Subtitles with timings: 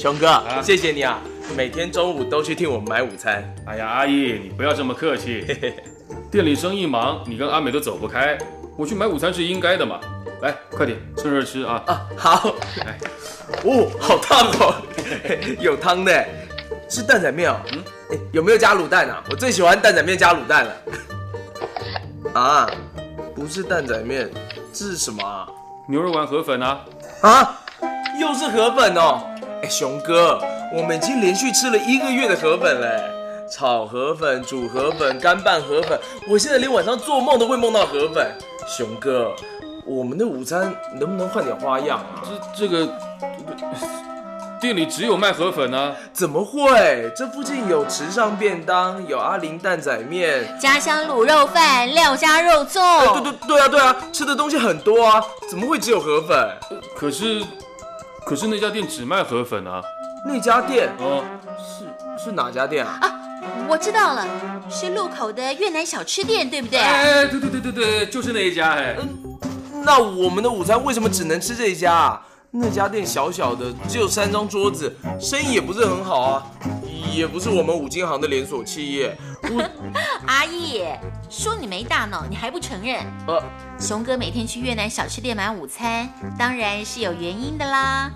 [0.00, 1.20] 熊哥，谢谢你啊，
[1.54, 3.44] 每天中午都去替我们买午餐。
[3.66, 5.46] 哎呀，阿姨，你不要这么客气。
[6.30, 8.38] 店里生意忙，你跟阿美都走不开，
[8.78, 10.00] 我去买午餐是应该的嘛。
[10.40, 11.82] 来，快点，趁热吃啊！
[11.86, 12.54] 啊，好。
[12.86, 12.98] 哎，
[13.62, 14.74] 哦，好烫哦，
[15.60, 16.26] 有汤的，
[16.88, 17.60] 是蛋仔面哦。
[17.70, 19.22] 嗯，哎，有没有加卤蛋啊？
[19.28, 20.76] 我最喜欢蛋仔面加卤蛋了。
[22.32, 22.70] 啊，
[23.36, 24.30] 不是蛋仔面，
[24.72, 25.46] 这是什么啊？
[25.86, 26.80] 牛肉丸河粉啊！
[27.20, 27.60] 啊，
[28.18, 29.26] 又是河粉哦。
[29.62, 30.40] 哎，熊哥，
[30.72, 33.02] 我们已经连续吃了一个月的河粉嘞，
[33.50, 38.26] 炒河粉、煮河粉、干拌河粉，我现在连晚上做梦都会梦到河粉。
[38.66, 39.34] 熊哥，
[39.84, 42.22] 我们的午餐能不能换点花样啊？
[42.56, 42.88] 这这个
[44.60, 45.94] 店里只有卖河粉啊！
[46.12, 47.10] 怎么会？
[47.16, 52.80] 这附近有池上便当，有阿林蛋仔面，家乡卤肉饭，廖家肉粽。
[52.80, 56.48] 哎，对对对啊对啊，吃的东西很多啊，怎么会只有河粉？
[56.94, 57.42] 可是，
[58.30, 59.82] 可是那家店只卖河粉啊！
[60.24, 61.24] 那家店哦，
[61.58, 62.96] 是是哪家店啊？
[63.02, 63.10] 啊，
[63.68, 64.24] 我知道了，
[64.70, 66.78] 是路口的越南小吃店，对不对？
[66.78, 68.96] 哎，对对对对对，就是那一家哎。
[69.84, 72.22] 那我们的午餐为什么只能吃这一家啊？
[72.52, 76.46] 那家店小小的，只有三张桌子，生意也不是很好啊，
[77.12, 79.18] 也不是我们五金行的连锁企业。
[79.52, 79.62] 我
[80.26, 80.84] 阿义，
[81.28, 83.04] 说你没大脑，你还不承认？
[83.26, 83.42] 呃，
[83.78, 88.10] 熊哥每天去越南小吃店买午餐，当然是有原因的啦。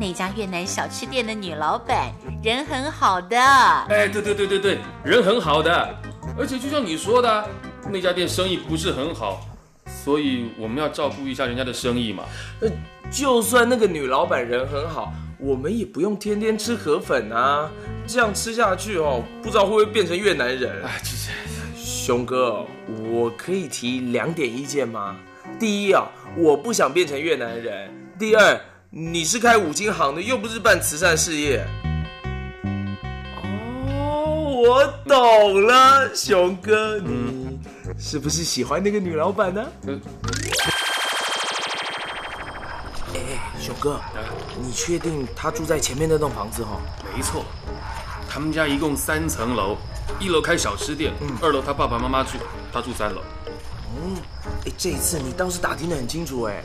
[0.00, 5.94] 那家越南小吃店的女老板人很好的，哎，对对对对对，人很好的，
[6.38, 7.48] 而且就像你说的，
[7.90, 9.40] 那家店生意不是很好，
[9.86, 12.24] 所以我们要照顾一下人家的生意嘛。
[12.60, 12.68] 呃，
[13.10, 17.70] 就算那个女老板人很好，我们也不用天天吃河粉啊，
[18.06, 20.82] 这样吃下去哦，不知道会不会变成越南人。
[20.84, 21.30] 哎，其实
[21.76, 22.64] 熊哥，
[23.10, 25.16] 我可以提两点意见吗？
[25.58, 26.06] 第一啊，
[26.36, 31.64] 我不想变成越南人；第二，你是开五金行的，又不是办慈善事业。
[33.42, 37.58] 哦，我懂了，熊哥，你
[37.98, 39.66] 是不是喜欢那个女老板呢？
[39.86, 40.00] 呃
[43.64, 43.98] 哎，熊哥，
[44.60, 46.78] 你确定他住在前面那栋房子哦？
[47.16, 47.44] 没错，
[48.28, 49.78] 他们家一共三层楼，
[50.20, 52.36] 一楼开小吃店，二楼他爸爸妈妈住，
[52.70, 53.22] 他住三楼。
[53.96, 54.16] 嗯，
[54.66, 56.62] 哎，这一次你倒是打听得很清楚哎。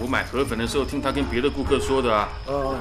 [0.00, 2.28] 我买河粉的时候听他跟别的顾客说的啊。
[2.46, 2.74] 呃，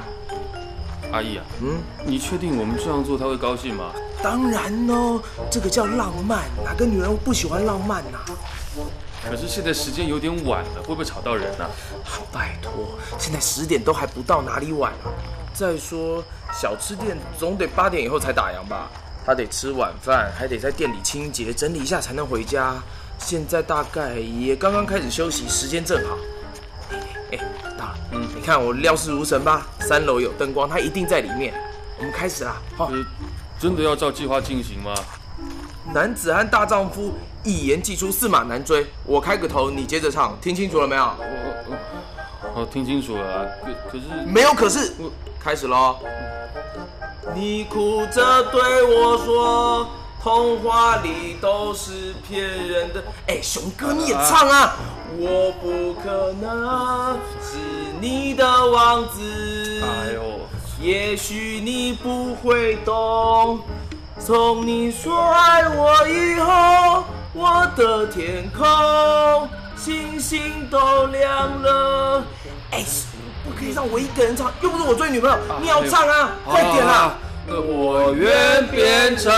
[1.12, 3.92] 阿姨啊，嗯，你确定我们这样做他会高兴吗？
[4.24, 8.18] 当然哦，这个叫浪漫，哪个女人不喜欢浪漫呐、
[9.28, 11.70] 可是现在时间有点晚了，会不会吵到人呢啊？
[12.32, 15.12] 拜托，现在十点都还不到，哪里晚啊？
[15.54, 18.90] 再说，小吃店总得八点以后才打烊吧？
[19.26, 22.76] 他得吃晚饭，还得在店里清洁整理一下才能回家。
[23.20, 26.18] 现在大概也刚刚开始休息，时间正好。
[27.32, 27.38] 哎，
[27.78, 29.68] 到了，嗯，你看我料事如神吧？
[29.82, 31.54] 三楼有灯光，他一定在里面。
[31.98, 33.06] 我们开始啦，好、呃，
[33.60, 34.94] 真的要照计划进行吗？
[35.94, 37.14] 男子汉大丈夫，
[37.44, 38.86] 一言既出，驷马难追。
[39.06, 41.04] 我开个头，你接着唱，听清楚了没有？
[42.56, 44.94] 我，听清楚了啊，可可是没有，可是
[45.40, 45.98] 开始喽。
[47.36, 49.88] 你哭着对我说，
[50.22, 53.04] 童话里都是骗人的。
[53.28, 54.76] 哎，熊哥你也唱啊！
[55.18, 57.58] 我不可能是
[58.02, 59.82] 你的王子。
[59.84, 60.40] 哎呦，
[60.82, 63.60] 也许你不会懂，
[64.20, 67.04] 从你说爱我以后，
[67.34, 72.24] 我的天空星星都亮了。
[72.72, 72.84] 哎，
[73.44, 77.14] 不可以让我一个人唱，又不是我追女朋友，你要唱啊，快点啦！
[77.48, 79.32] 我愿变成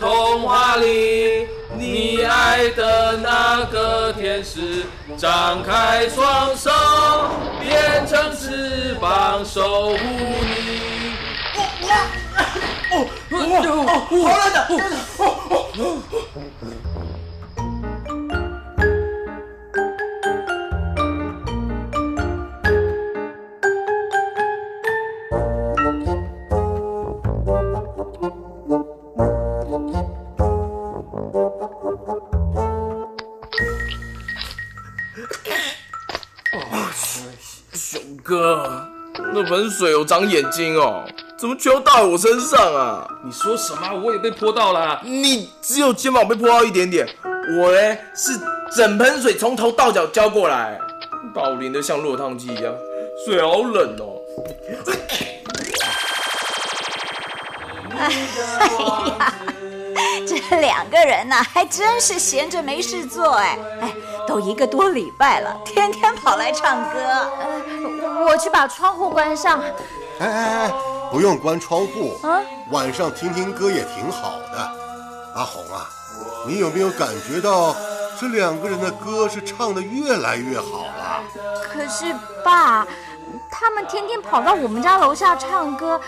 [0.00, 1.46] 童话里
[1.76, 4.84] 你爱的那个天使，
[5.18, 6.70] 张开双手，
[7.60, 11.12] 变成翅膀守护你。
[11.56, 11.58] 哦
[12.92, 14.58] 哦哦，好冷的，
[15.18, 16.02] 哦哦熊
[39.48, 41.04] 那盆水有长眼睛哦，
[41.36, 43.06] 怎么全都到我身上啊？
[43.22, 43.88] 你说什么？
[44.04, 45.00] 我也被泼到了。
[45.04, 47.08] 你只有肩膀被泼到一点点，
[47.56, 48.32] 我嘞是
[48.74, 50.76] 整盆水从头到脚浇过来，
[51.32, 52.74] 把我淋得像落汤鸡一样，
[53.24, 54.16] 水好冷哦。
[57.96, 59.32] 哎呀，
[60.26, 63.94] 这两个人呐，还真是闲着没事做哎哎，
[64.26, 66.98] 都一个多礼拜了，天天跑来唱歌。
[68.26, 69.60] 呃，我去把窗户关上。
[70.18, 70.72] 哎哎哎，
[71.12, 72.40] 不用关窗户，啊，
[72.70, 74.58] 晚上听听歌也挺好的。
[75.34, 75.88] 阿红啊，
[76.46, 77.76] 你有没有感觉到
[78.20, 81.22] 这两个人的歌是唱的越来越好了？
[81.62, 82.04] 可是
[82.44, 82.86] 爸。
[83.48, 85.98] 他们天天跑到我们家楼下唱歌，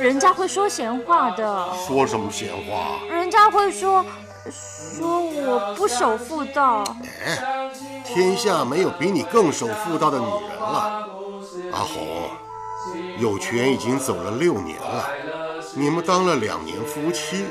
[0.00, 1.68] 人家会说闲话的。
[1.86, 2.98] 说什么闲话？
[3.08, 4.04] 人家会说，
[4.50, 6.82] 说我不守妇道。
[7.24, 7.70] 哎，
[8.04, 11.08] 天下没有比你更守妇道的女人了。
[11.72, 12.30] 阿红，
[13.18, 15.08] 有权已经走了六年了，
[15.74, 17.46] 你们当了两年夫妻，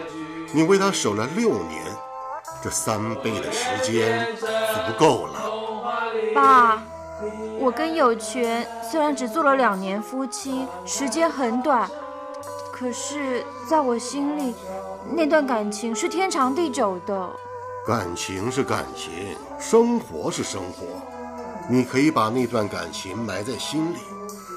[0.53, 1.83] 你为他守了六年，
[2.63, 5.51] 这三倍的时间足够了。
[6.33, 6.83] 爸。
[7.59, 11.89] 我跟有权虽然只做了两年夫妻，时间很短，
[12.71, 14.53] 可是在我心里，
[15.15, 17.29] 那段感情是天长地久的。
[17.87, 20.85] 感情是感情，生活是生活，
[21.69, 23.97] 你可以把那段感情埋在心里，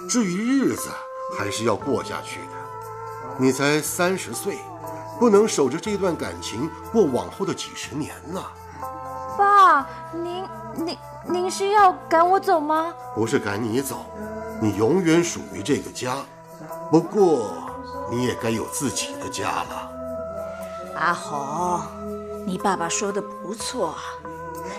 [0.09, 0.89] 至于日子，
[1.37, 2.53] 还是要过下去的。
[3.39, 4.59] 你才三十岁，
[5.19, 8.43] 不能守着这段感情过往后的几十年呢。
[9.37, 10.97] 爸，您您。
[11.29, 12.95] 您是要赶我走吗？
[13.15, 14.07] 不是赶你走，
[14.59, 16.17] 你永远属于这个家。
[16.91, 17.53] 不过，
[18.11, 19.93] 你也该有自己的家了。
[20.97, 21.79] 阿红，
[22.47, 23.95] 你爸爸说的不错，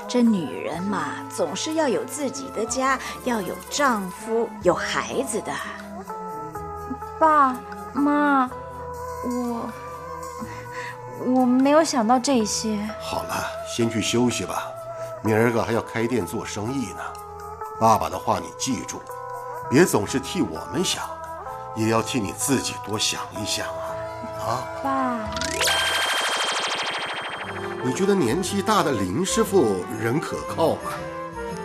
[0.08, 5.52] 这女人嘛，总是要有自己的家，要有丈夫、有孩子的。
[7.20, 7.56] 爸
[7.94, 8.50] 妈，
[9.24, 9.70] 我
[11.26, 12.78] 我没有想到这些。
[13.00, 14.68] 好了，先去休息吧。
[15.24, 17.04] 明儿个还要开店做生意呢，
[17.80, 19.00] 爸爸的话你记住，
[19.70, 21.04] 别总是替我们想，
[21.76, 23.86] 也要替你自己多想一想啊！
[24.42, 25.20] 啊，爸，
[27.84, 30.92] 你觉得年纪大的林师傅人可靠吗？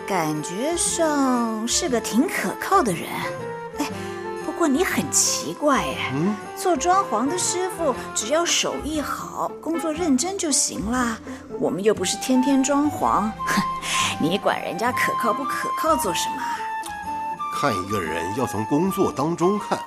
[0.07, 3.03] 感觉上是个挺可靠的人。
[3.79, 3.85] 哎
[4.45, 6.11] 不过你很奇怪哎，
[6.55, 11.15] 做装潢的师傅只要手艺好，工作认真就行啦。
[11.59, 13.61] 我们又不是天天装潢，哼，
[14.19, 16.41] 你管人家可靠不可靠做什么？
[17.59, 19.77] 看一个人要从工作当中看，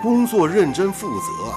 [0.00, 1.54] 工作认真负责，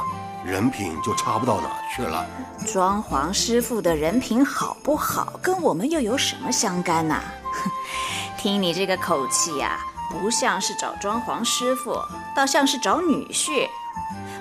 [0.49, 2.25] 人品就差不到哪去了。
[2.65, 7.15] 装潢师傅的人品好不好，跟我们又有什么相干呢？
[7.53, 7.71] 哼，
[8.37, 9.77] 听你这个口气呀。
[10.11, 11.95] 不像是找装潢师傅，
[12.35, 13.67] 倒像是找女婿。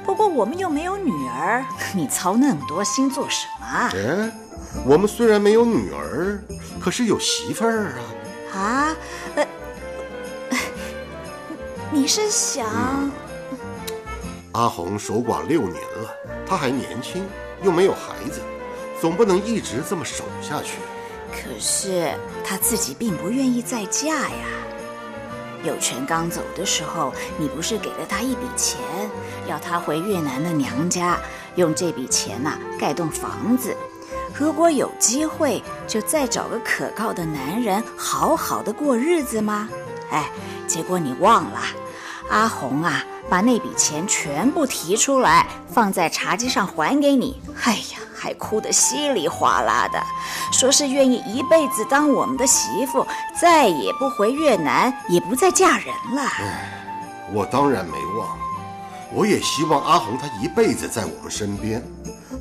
[0.02, 1.62] 不过我们又没有女儿，
[1.93, 3.66] 你操那么多心做什么？
[3.93, 4.32] 哎，
[4.87, 6.43] 我们虽然没有女儿，
[6.81, 7.93] 可是有媳妇儿
[8.55, 8.58] 啊！
[8.58, 8.96] 啊？
[9.37, 9.46] 呃，
[11.93, 12.66] 你是想……
[14.58, 16.12] 阿红守寡六年了，
[16.44, 17.24] 她还年轻，
[17.62, 18.41] 又没有孩子，
[19.00, 20.79] 总不能一直这么守下去。
[21.31, 22.10] 可是
[22.44, 24.46] 她自己并不愿意再嫁呀。
[25.62, 28.81] 有权刚走的时候，你不是给了他一笔钱，
[29.46, 31.20] 要他回越南的娘家，
[31.55, 33.77] 用这笔钱呐盖栋房子。
[34.34, 39.69] 如果有机会，就再找个可靠的男人，好好的过日子吗？
[40.10, 40.29] 哎，
[40.67, 41.60] 结果你忘了，
[42.29, 47.41] 阿红啊，把那笔钱全部提出来，放在茶几上还给你。
[47.65, 47.99] 哎呀！
[48.20, 50.03] 还哭得稀里哗啦的，
[50.51, 53.06] 说是愿意一辈子当我们的媳妇，
[53.41, 56.29] 再也不回越南，也不再嫁人了。
[57.32, 58.37] 我当然没忘，
[59.15, 61.81] 我也希望阿红她一辈子在我们身边。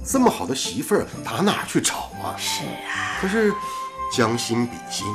[0.03, 2.33] 这么好的媳妇儿，打哪去找啊？
[2.39, 3.21] 是啊。
[3.21, 3.53] 可是
[4.11, 5.05] 将心比心，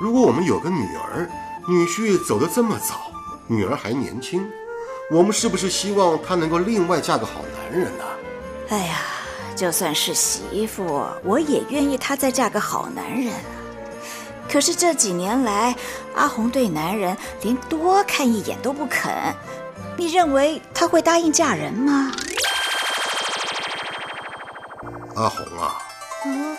[0.00, 1.30] 如果我们有个女儿，
[1.68, 3.12] 女婿走得这么早，
[3.46, 4.42] 女儿还年轻，
[5.12, 8.04] 我们是不是希望她能够另外嫁个好男人呢？
[8.70, 8.98] 哎呀。
[9.54, 13.32] 就算是媳妇，我也愿意她再嫁个好男人。
[14.50, 15.76] 可是这几年来，
[16.14, 19.12] 阿红对男人连多看一眼都不肯。
[19.96, 22.10] 你认为她会答应嫁人吗？
[25.14, 25.76] 阿红啊，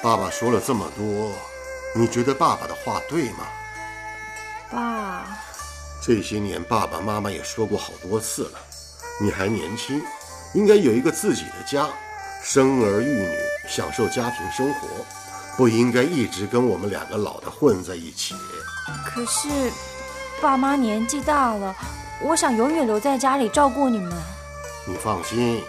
[0.02, 1.32] 爸爸说了这么多，
[1.96, 3.40] 你觉得爸爸的话对吗？
[4.72, 5.26] 爸，
[6.06, 8.60] 这些年爸爸妈妈也说过好多次了，
[9.22, 10.04] 你还年轻，
[10.54, 11.88] 应该有一个自己的家。
[12.44, 13.30] 生儿育女，
[13.70, 14.90] 享受家庭生活，
[15.56, 18.36] 不应该一直跟我们两个老的混在一起。
[19.06, 19.48] 可是，
[20.42, 21.74] 爸妈年纪大了，
[22.22, 24.12] 我想永远留在家里照顾你们。
[24.86, 25.64] 你放心，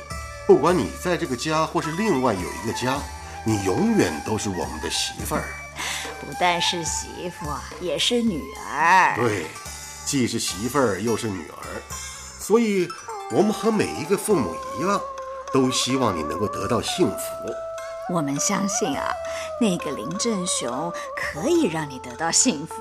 [0.48, 2.98] 不管你在这个家，或是另外有一个家，
[3.44, 5.44] 你永远都是我们的媳妇儿。
[6.20, 7.48] 不但是媳妇，
[7.80, 9.14] 也是女儿。
[9.16, 9.46] 对，
[10.06, 11.64] 既是媳妇儿，又是女儿，
[12.38, 12.88] 所以
[13.30, 15.00] 我们和每一个父母一样，
[15.52, 17.24] 都希望你能够得到幸福。
[18.12, 19.10] 我们相信啊，
[19.60, 22.74] 那个林正雄可以让你得到幸福。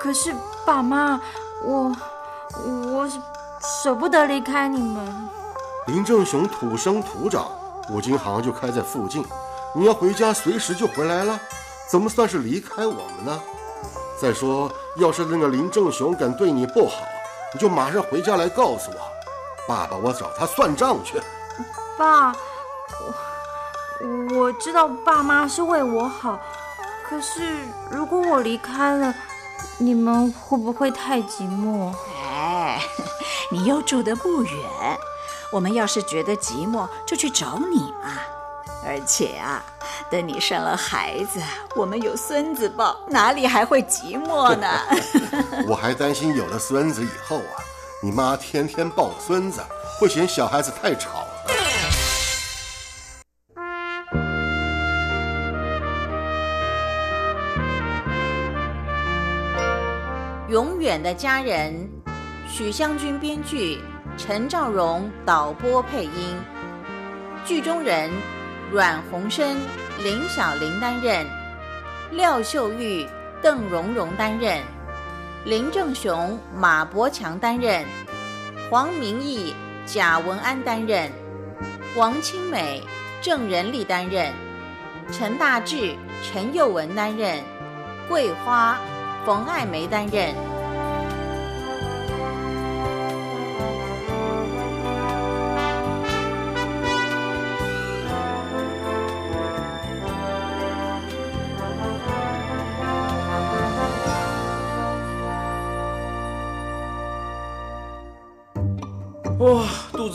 [0.00, 0.34] 可是
[0.64, 1.20] 爸妈，
[1.62, 1.96] 我
[2.64, 3.08] 我
[3.82, 5.28] 舍不得离开你们。
[5.86, 7.48] 林正雄土生土长，
[7.88, 9.24] 五金行就开在附近，
[9.74, 11.40] 你要回家随时就回来了，
[11.88, 13.40] 怎么算是离开我们呢？
[14.20, 17.02] 再说，要是那个林正雄敢对你不好，
[17.52, 18.98] 你就马上回家来告诉我，
[19.68, 21.20] 爸爸我找他算账去。
[21.98, 22.34] 爸，
[24.00, 26.38] 我我知道爸妈是为我好，
[27.08, 27.58] 可是
[27.90, 29.14] 如果我离开了，
[29.78, 31.92] 你们会不会太寂寞？
[32.30, 32.80] 哎，
[33.52, 34.52] 你又住得不远，
[35.50, 38.12] 我们要是觉得寂寞，就去找你嘛。
[38.84, 39.62] 而且啊，
[40.08, 41.40] 等你生了孩子，
[41.74, 44.68] 我们有孙子抱，哪里还会寂寞呢？
[45.66, 47.58] 我还担心有了孙子以后啊，
[48.00, 49.60] 你妈天天抱孙子，
[49.98, 51.26] 会嫌小孩子太吵了。
[60.48, 61.90] 永远的家人，
[62.48, 63.80] 许湘君编剧，
[64.16, 66.38] 陈兆荣导播配音。
[67.44, 68.08] 剧中人
[68.70, 69.56] 阮鸿生、
[70.06, 71.26] 林小玲担任，
[72.12, 73.04] 廖秀玉、
[73.42, 74.62] 邓蓉蓉担任，
[75.44, 77.84] 林正雄、马伯强担任，
[78.70, 79.52] 黄明义、
[79.84, 81.10] 贾文安担任，
[81.96, 82.84] 王清美、
[83.20, 84.32] 郑仁利担任，
[85.10, 87.42] 陈大志、陈佑文担任，
[88.08, 88.78] 桂花。
[89.24, 90.32] 冯爱梅担任。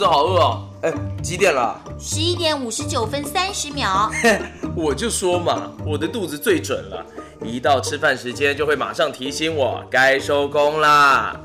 [0.01, 0.67] 子好饿哦！
[0.81, 0.91] 哎，
[1.21, 1.79] 几点了？
[1.99, 4.11] 十一点五十九分三十秒。
[4.75, 7.05] 我就说嘛，我的肚子最准了，
[7.45, 11.39] 一到吃饭时间就会马上提醒我该收工啦。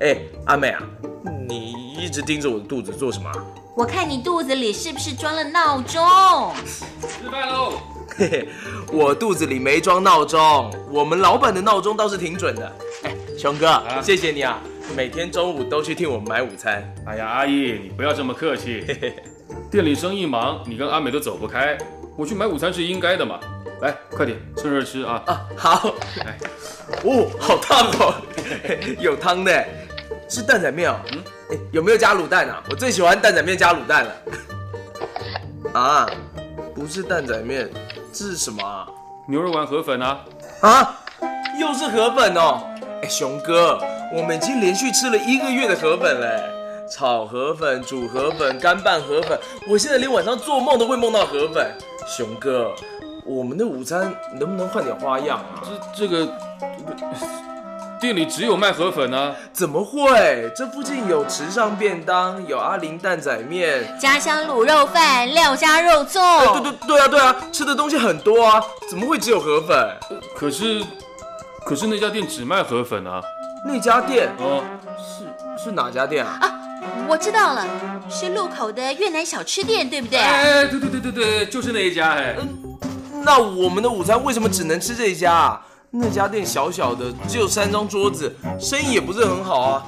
[0.00, 0.82] 哎，阿美啊，
[1.48, 3.30] 你一直盯着我的肚子做什么？
[3.76, 6.04] 我看你肚子里是不是装了闹钟？
[7.02, 7.74] 吃饭喽！
[8.16, 8.48] 嘿嘿，
[8.92, 12.72] 我肚子里没装闹钟，我们老板的闹钟倒是挺准的。
[13.04, 14.58] 哎，熊哥，谢谢你啊，
[14.96, 16.82] 每天中午都去替我们买午餐。
[17.06, 18.84] 哎呀，阿姨，你不要这么客气。
[19.70, 21.78] 店里生意忙，你跟阿美都走不开，
[22.16, 23.38] 我去买午餐是应该的嘛。
[23.80, 25.22] 来，快点，趁热吃啊！
[25.26, 25.94] 啊，好。
[26.26, 26.38] 哎，
[27.04, 28.14] 哦，好烫哦，
[29.00, 29.64] 有汤的，
[30.28, 30.96] 是蛋仔面哦。
[31.12, 31.18] 嗯，
[31.52, 32.62] 哎，有没有加卤蛋啊？
[32.68, 34.12] 我最喜欢蛋仔面加卤蛋了。
[35.72, 36.10] 啊，
[36.74, 37.70] 不是蛋仔面，
[38.12, 38.86] 这是什么啊？
[39.26, 40.20] 牛肉丸河粉啊！
[40.60, 41.00] 啊，
[41.58, 42.62] 又是河粉哦！
[43.02, 43.80] 哎，熊哥，
[44.12, 46.42] 我们已经连续吃了一个月的河粉嘞，
[46.90, 49.38] 炒河粉、煮河粉、干拌河粉，
[49.68, 51.70] 我现在连晚上做梦都会梦到河粉。
[52.08, 52.74] 熊哥，
[53.24, 55.62] 我们的午餐能不能换点花样啊？
[55.94, 56.28] 这这个
[58.00, 59.32] 店里只有卖河粉啊？
[59.52, 60.50] 怎么会？
[60.56, 66.20] 这附近有池上便当，有阿林蛋仔面，家乡卤肉饭，廖家肉粽。
[66.20, 69.96] 哎，对对对啊对啊，吃的东西很多啊，怎么会只有河粉？
[70.34, 70.82] 可是
[71.64, 73.22] 可是那家店只卖河粉啊？
[73.66, 74.62] 那家店哦，
[74.98, 76.38] 是是哪家店啊？
[76.40, 76.52] 啊，
[77.08, 77.66] 我知道了，
[78.08, 80.18] 是路口的越南小吃店，对不对？
[80.18, 82.36] 哎，对对对对对，就是那一家哎。
[83.22, 85.60] 那我们的午餐为什么只能吃这一家啊？
[85.90, 89.86] 那家店小小的，只有三张桌子，生意也不是很好啊，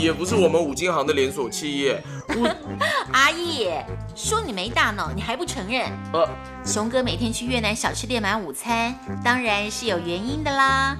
[0.00, 2.02] 也不是我们五金行的连锁企业。
[2.30, 2.48] 我
[3.12, 3.70] 阿义
[4.16, 5.84] 说你没大脑，你还不承认？
[6.12, 6.28] 呃，
[6.64, 10.96] 熊哥每天去越南小吃店买午餐，当然是有原因的啦。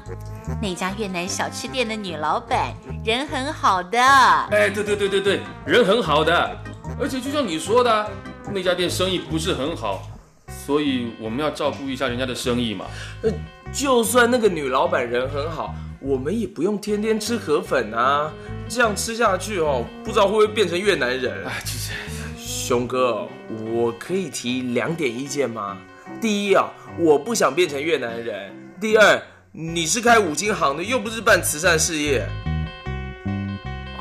[0.61, 2.75] 那家越南小吃店的女老板
[3.05, 4.00] 人很好的。
[4.00, 6.57] 哎，对对对对对，人很好的，
[7.00, 8.11] 而且就像你说的，
[8.53, 10.03] 那家店生意不是很好，
[10.49, 12.87] 所以我们要照顾一下人家的生意嘛。
[13.23, 13.31] 呃，
[13.73, 18.33] 就算那个女老板人很好，我们也不用天天吃河粉啊，
[18.69, 21.45] 这样吃下去哦，不知道会不会变成越南人。
[21.45, 21.93] 哎，其实
[22.38, 23.26] 熊哥，
[23.73, 25.76] 我可以提两点意见吗？
[26.21, 28.50] 第一啊，我不想变成越南人；
[28.81, 29.21] 第二，
[29.59, 32.29] 你是开五金行的，又不是办慈善事业。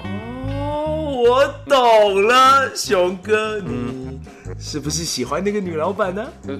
[0.03, 4.19] 哦，我懂了，熊哥，你
[4.59, 6.27] 是不是喜欢那个女老板呢？
[6.45, 6.59] 呃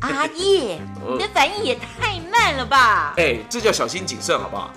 [0.00, 3.14] 阿叶， 你的反应也太慢了吧？
[3.16, 4.72] 哎，这叫小心谨慎，好不好？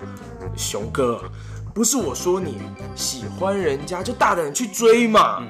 [0.56, 1.24] 熊哥，
[1.74, 2.60] 不是我说你
[2.94, 5.42] 喜欢人家就大胆去追嘛。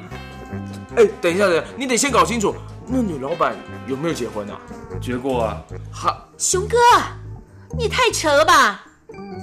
[0.96, 2.56] 哎，等一下，等一下，你得先搞清楚，
[2.92, 3.56] 那女老板
[3.88, 4.60] 有没有结婚啊？
[5.00, 5.62] 结过啊。
[5.94, 6.76] 哈，熊哥，
[7.78, 8.84] 你也太扯了吧！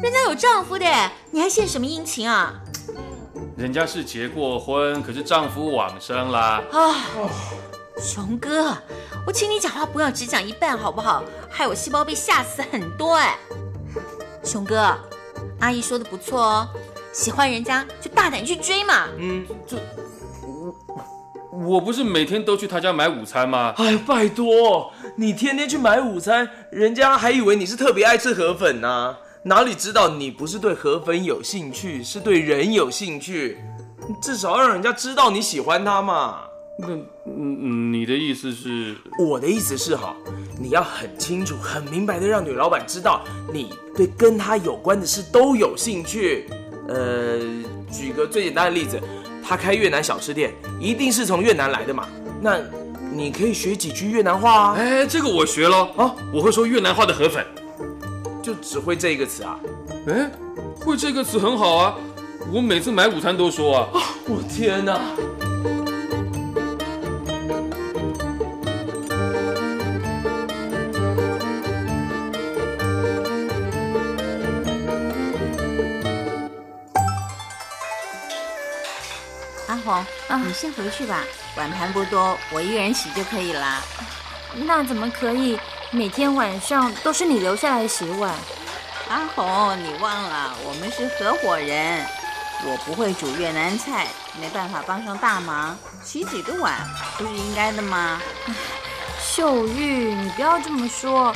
[0.03, 0.85] 人家有丈夫的，
[1.31, 2.53] 你还献什么殷勤啊？
[3.57, 6.61] 人家是结过婚，可是丈夫往生啦。
[6.73, 6.95] 啊，
[7.99, 8.77] 熊哥，
[9.27, 11.23] 我请你讲话不要只讲一半好不好？
[11.49, 13.39] 害我细胞被吓死很多哎。
[14.43, 14.93] 熊哥，
[15.61, 16.69] 阿姨说的不错哦，
[17.13, 19.07] 喜欢人家就大胆去追嘛。
[19.19, 19.77] 嗯，这
[21.57, 23.75] 我我不是每天都去他家买午餐吗？
[23.79, 29.17] 哎，拜托，你天天去买午餐，人家还以为你是特别爱吃河粉呢。
[29.43, 33.59] 哪里知道你不是对河粉有兴趣，是对人有兴趣？
[34.21, 36.41] 至少让人家知道你喜欢他嘛。
[36.79, 36.89] 那
[37.25, 38.95] 嗯，你的意思是？
[39.19, 40.15] 我的意思是哈，
[40.61, 43.23] 你要很清楚、很明白的让女老板知道，
[43.53, 46.47] 你对跟她有关的事都有兴趣。
[46.89, 47.39] 呃，
[47.91, 49.01] 举个最简单的例子，
[49.49, 52.09] 他开越南小吃店，一定是从越南来的嘛。
[52.41, 52.59] 那
[53.13, 54.75] 你可以学几句越南话啊。
[54.77, 57.47] 哎，这个我学了啊，我会说越南话的河粉。
[58.43, 59.59] 就只会这一个词啊？
[60.09, 60.31] 哎，
[60.81, 61.95] 会这个词很好啊！
[62.53, 63.89] 我每次买午餐都说啊。
[64.27, 65.01] 我天哪！
[79.87, 81.23] 红，啊，你先回去吧，
[81.57, 83.81] 碗盘不多，我一个人洗就可以了。
[84.55, 85.59] 那怎么可以？
[85.93, 88.35] 每天晚上都是你留下来洗碗，
[89.09, 92.05] 阿红，你忘了我们是合伙人，
[92.65, 94.09] 我不会煮越南菜，
[94.41, 96.75] 没办法帮上大忙，洗几个碗
[97.17, 98.21] 不是应该的吗？
[99.21, 101.35] 秀玉，你不要这么说，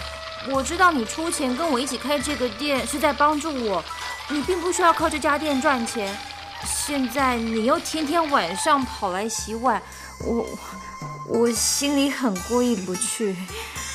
[0.48, 3.84] 我知道你出钱跟我一起开这个店是在帮助我，
[4.28, 6.12] 你并不需要靠这家店赚钱，
[6.64, 9.80] 现在你又天天晚上跑来洗碗，
[10.24, 10.46] 我
[11.28, 13.36] 我心里很过意不去。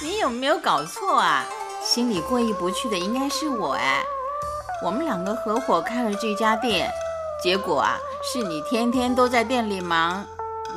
[0.01, 1.45] 你有没有搞错啊？
[1.83, 4.03] 心里过意不去的应该是我哎。
[4.83, 6.89] 我们两个合伙开了这家店，
[7.41, 10.25] 结果啊，是你天天都在店里忙，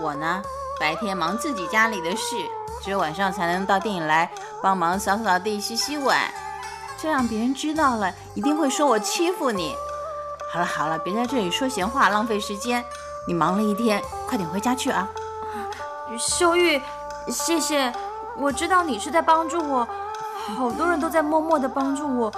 [0.01, 0.43] 我呢
[0.79, 2.37] 白天忙自己家里的事，
[2.83, 4.31] 只有晚上才能到店里来
[4.63, 6.33] 帮忙扫扫地、洗洗碗。
[7.01, 9.75] 这样别人知道了，一定会说我欺负你。
[10.51, 12.85] 好了好了，别在这里说闲话，浪费时间。
[13.27, 15.09] 你忙了一天，快点回家去啊。
[16.19, 16.83] 秀玉，
[17.29, 17.93] 谢谢。
[18.37, 19.87] 我知道你是在帮助我，
[20.57, 22.33] 好多人都在默默的帮助我，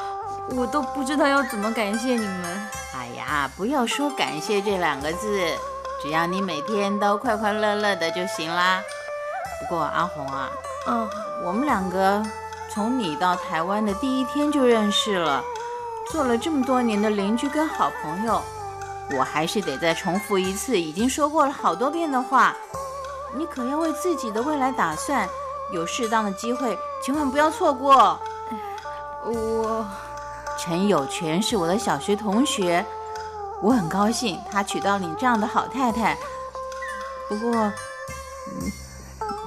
[0.56, 2.68] 我都不知道要怎么感谢你们。
[2.96, 5.56] 哎呀，不要说感谢这两个字，
[6.02, 8.82] 只要你每天都快快乐乐的就行啦。
[9.60, 10.50] 不过阿红啊，
[10.88, 11.08] 嗯，
[11.44, 12.22] 我们两个
[12.72, 15.44] 从你到台湾的第一天就认识了，
[16.10, 18.42] 做了这么多年的邻居跟好朋友，
[19.16, 22.56] 我还是得再重复一次已经说过了好多遍的话，
[23.36, 25.28] 你可要为自己的未来打算。
[25.72, 28.18] 有适当的机会，千万不要错过。
[29.24, 29.86] 我
[30.58, 32.84] 陈有权是我的小学同学，
[33.62, 36.18] 我很高兴他娶到你这样的好太太。
[37.28, 37.72] 不过，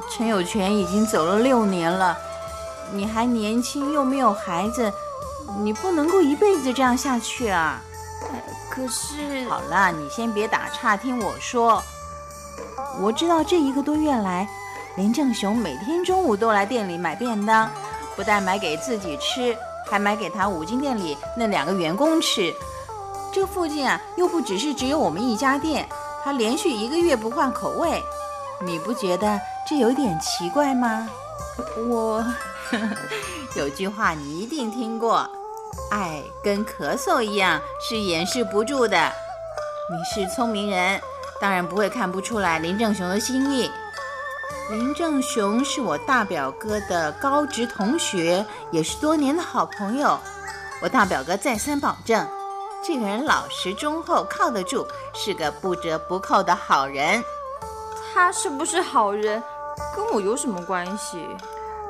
[0.09, 2.17] 陈有权已经走了六年了，
[2.93, 4.93] 你还年轻又没有孩子，
[5.59, 7.81] 你不能够一辈子这样下去啊。
[8.69, 11.81] 可是，好了，你先别打岔，听我说。
[12.99, 14.47] 我知道这一个多月来。
[14.95, 17.67] 林正雄每天中午都来店里买便当，
[18.15, 19.57] 不但买给自己吃，
[19.89, 22.53] 还买给他五金店里那两个员工吃。
[23.31, 25.89] 这附近啊，又不只是只有我们一家店，
[26.23, 28.03] 他连续一个月不换口味，
[28.61, 31.09] 你不觉得这有点奇怪吗？
[31.89, 32.23] 我
[33.57, 35.27] 有句话你一定听过，
[35.91, 39.11] 爱跟咳嗽一样是掩饰不住的。
[39.89, 41.01] 你是聪明人，
[41.39, 43.69] 当然不会看不出来林正雄的心意。
[44.69, 50.17] 林正雄是我大表哥的高职同学，也是多年的好朋友。
[50.81, 52.25] 我大表哥再三保证，
[52.83, 57.23] 这个人老实忠厚，靠得住，是个不折不扣的好人。
[58.13, 59.41] 他是不是好人，
[59.95, 61.27] 跟我有什么关系？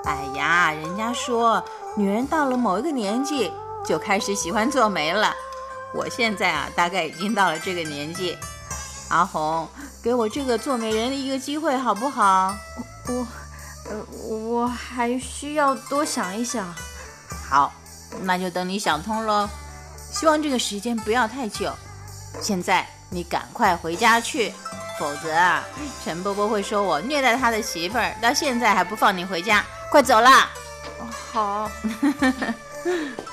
[0.06, 1.64] 哎呀，人家说
[1.96, 3.54] 女人到了某一个年纪
[3.86, 5.34] 就开始喜欢做媒了。
[5.94, 8.38] 我现在啊，大概已经到了这个年纪。
[9.10, 9.68] 阿红。
[10.02, 12.54] 给我这个做媒人的一个机会，好不好？
[13.08, 13.28] 我，
[13.90, 16.76] 呃，我还需要多想一想。
[17.50, 17.72] 好，
[18.24, 19.48] 那就等你想通喽。
[20.12, 21.72] 希望这个时间不要太久。
[22.42, 24.54] 现在你赶快回家去，
[25.00, 25.64] 否则啊，
[26.04, 29.64] 陈伯伯会说我虐待他的媳妇儿，到现在还不放你回家。
[29.90, 30.50] 快走啦！
[31.32, 31.72] 好，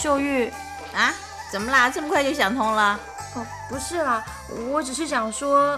[0.00, 0.48] 秀玉，
[0.94, 1.12] 啊，
[1.50, 1.90] 怎么啦？
[1.90, 2.98] 这么快就想通了？
[3.34, 4.24] 哦，不是啦，
[4.70, 5.76] 我只是想说，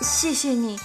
[0.00, 0.78] 谢谢你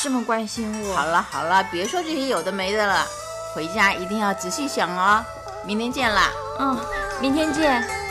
[0.00, 0.96] 这么关心我。
[0.96, 3.06] 好了好了，别说这些有的没的了，
[3.54, 5.22] 回家一定要仔细想哦。
[5.66, 6.30] 明天见啦。
[6.58, 6.78] 嗯，
[7.20, 8.01] 明天见。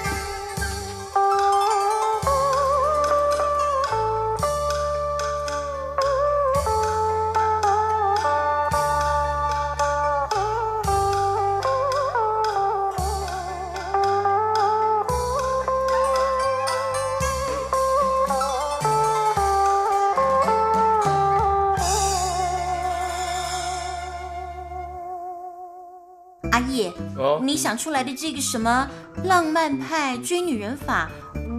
[27.41, 28.88] 你想出来的这个什么
[29.23, 31.10] 浪漫派追女人法，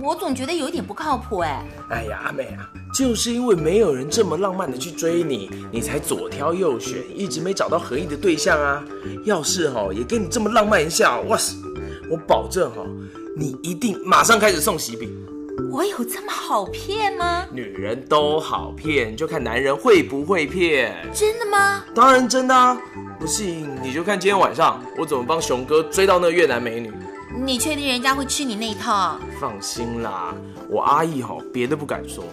[0.03, 1.65] 我总觉得有点不靠谱哎。
[1.91, 8.83] 哎呀，阿美啊，就是因为没有人这么浪漫的去追你，你才左挑右选，一直没找到合意的对象啊。
[9.25, 11.57] 要是哈、也跟你这么浪漫一下，哇塞，
[12.11, 12.83] 我保证哈、
[13.37, 15.11] 你一定马上开始送喜饼。
[15.71, 17.47] 我有这么好骗吗？
[17.53, 20.95] 女人都好骗，就看男人会不会骗。
[21.13, 21.85] 真的吗？
[21.95, 22.79] 当然真的啊，
[23.23, 26.93] 不信你就看今天晚上我怎么帮熊哥追到那个越南美女。
[27.47, 29.17] 你确定人家会吃你那一套？
[29.41, 30.35] 放心啦，
[30.69, 32.25] 我阿义吼别的不敢说，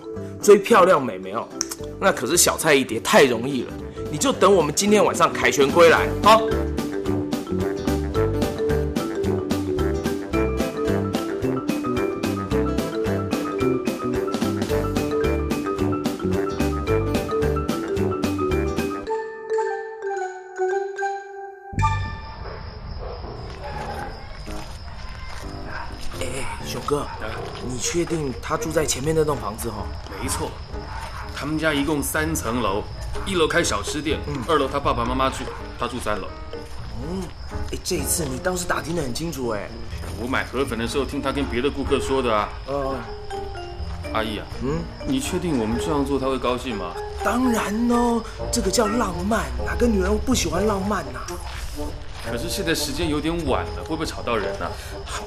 [0.42, 1.48] 追漂亮美眉哦，
[2.02, 3.74] 那可是小菜一碟，太容易了。
[4.12, 6.42] 你就等我们今天晚上凯旋归来，好。
[27.92, 29.84] 确定他住在前面那栋房子哦？
[30.22, 30.52] 没错，
[31.36, 32.84] 他们家一共三层楼，
[33.26, 35.38] 一楼开小吃店，二楼他爸爸妈妈住，
[35.80, 36.28] 他住三楼。
[37.72, 39.68] 哎，这一次你倒是打听得很清楚哎。
[40.22, 42.50] 我买河粉的时候听他跟别的顾客说的啊。
[42.68, 42.96] 呃，
[44.14, 46.94] 阿姨啊，嗯，你确定我们这样做他会高兴吗？
[47.24, 48.22] 当然哦，
[48.52, 51.20] 这个叫浪漫，哪个女人不喜欢浪漫呐、
[52.26, 54.66] 可是现在时间有点晚了，会不会吵到人呢？
[54.66, 54.72] 啊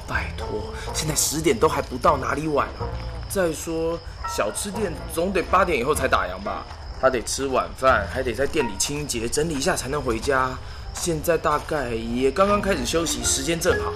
[0.07, 2.87] 拜托，现在十点都还不到，哪里晚啊？
[3.29, 6.65] 再说小吃店总得八点以后才打烊吧？
[7.01, 10.51] 他得吃晚饭，还得在店里清洁整理一下才能回家。
[10.93, 13.91] 现在大概也刚刚开始休息，时间正好。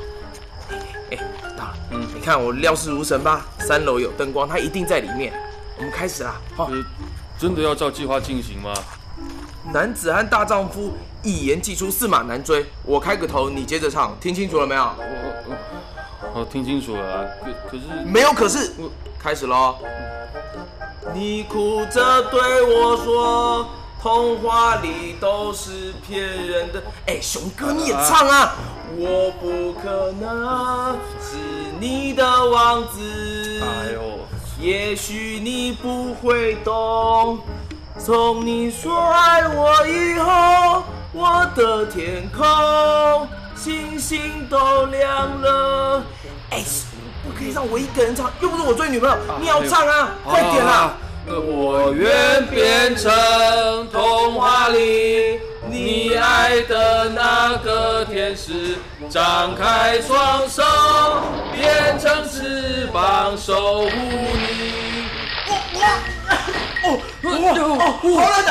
[0.69, 0.77] 哎
[1.11, 1.17] 哎，
[1.55, 3.45] 到了，嗯，你看我料事如神吧？
[3.59, 5.31] 三楼有灯光，他一定在里面。
[5.77, 6.41] 我们开始啦！
[6.55, 6.83] 好、呃，
[7.37, 8.73] 真的要照计划进行吗？
[9.73, 12.65] 男子汉大丈夫，一言既出，驷马难追。
[12.83, 14.89] 我开个头，你接着唱，听清楚了没有？
[16.33, 18.71] 我，听清楚了啊，可可是没有可是，
[19.19, 19.75] 开始喽。
[21.13, 23.67] 你哭着对我说，
[24.01, 26.81] 童话里都是骗人的。
[27.07, 28.55] 哎，熊哥你也唱啊！
[28.95, 31.37] 我不可能是
[31.79, 33.61] 你的王子。
[33.61, 34.19] 哎呦，
[34.61, 37.39] 也许你不会懂，
[37.99, 46.03] 从你说爱我以后，我的天空星星都亮了。
[46.51, 46.63] 哎，
[47.23, 50.93] 不可以让我一个人唱，又不是我追女朋友，你要唱啊，快点啦！
[51.29, 53.11] 呃我愿变成
[53.91, 58.77] 童话里你爱的那个天使，
[59.09, 60.63] 张开双手，
[61.53, 65.16] 变成翅膀守护你。
[65.47, 65.51] 哦
[66.83, 66.87] 哦哦，
[68.15, 68.49] 好冷的！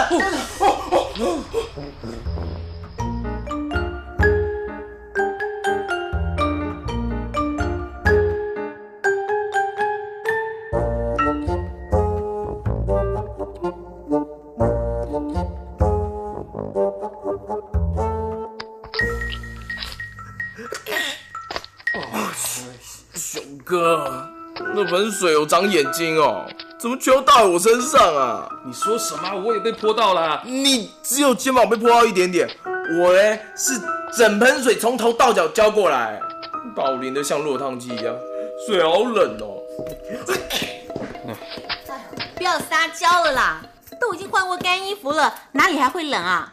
[21.94, 22.32] 哦哦
[23.14, 24.28] 熊哥，
[24.74, 26.46] 那盆水有长眼睛哦，
[26.78, 28.48] 怎么全都倒在我身上啊？
[28.64, 29.34] 你说什么？
[29.34, 30.42] 我也被泼到了。
[30.44, 32.48] 你只有肩膀被泼到一点点，
[33.00, 33.80] 我嘞是
[34.16, 36.20] 整盆水从头到脚浇过来，
[36.74, 38.14] 把我淋得像落汤鸡一样，
[38.66, 39.62] 水好冷哦。
[42.36, 43.62] 不要撒娇了啦，
[43.98, 46.52] 都已经换过干衣服了，哪里还会冷啊？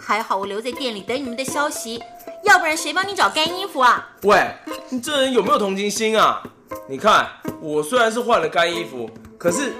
[0.00, 2.02] 还好我留在店里等你们的消息，
[2.42, 4.10] 要不然谁帮你找干衣服啊？
[4.24, 4.44] 喂，
[4.88, 6.42] 你这人有没有同情心啊？
[6.88, 7.28] 你看，
[7.60, 9.08] 我虽然是换了干衣服，
[9.42, 9.72] 可是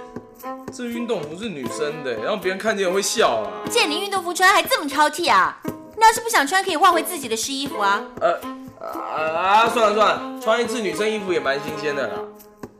[0.74, 3.46] 这运动服是女生的，让别人看见会笑啊。
[3.70, 5.56] 见你运动服穿还这么挑剔啊？
[5.64, 8.02] 你要是不想穿，可以换回自己的湿衣服啊。
[8.20, 8.40] 呃
[8.84, 12.14] 啊，算了算了，穿一次女生衣服也蛮新鲜的啦。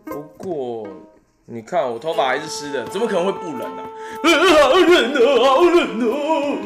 [0.07, 0.89] 不过
[1.47, 3.85] 你看我头发还是湿的，怎么可能会不冷呢、
[4.25, 6.59] 好冷哦，好冷哦！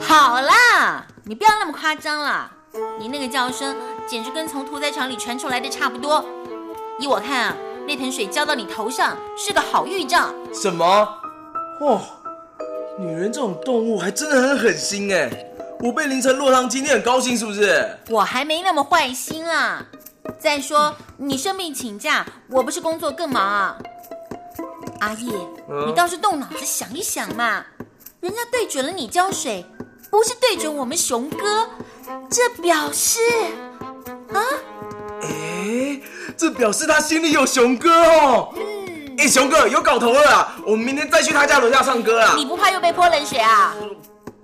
[0.00, 2.50] 好啦，你不要那么夸张啦！
[2.98, 3.76] 你那个叫声
[4.06, 6.24] 简直跟从屠宰场里传出来的差不多。
[6.98, 10.32] 依我看啊，那盆水浇到你头上是个好预兆。
[10.52, 10.84] 什么？
[11.80, 12.00] 哦，
[12.98, 15.30] 女人这种动物还真的很狠心哎！
[15.80, 17.98] 我被淋成落汤鸡，你很高兴是不是？
[18.08, 19.84] 我还没那么坏心啊。
[20.38, 23.76] 再说你生病请假，我不是工作更忙啊。
[25.00, 25.32] 阿叶，
[25.68, 27.64] 嗯你倒是动脑子想一想嘛。
[28.20, 29.66] 人家对准了你浇水，
[30.10, 31.68] 不是对准我们熊哥，
[32.30, 33.20] 这表示
[34.32, 34.40] 啊，
[35.24, 36.00] 哎，
[36.36, 38.54] 这表示他心里有熊哥哦。
[39.16, 40.54] 哎，熊哥有搞头了啦！
[40.66, 42.34] 我们明天再去他家楼下唱歌啦。
[42.36, 43.74] 你不怕又被泼冷水啊？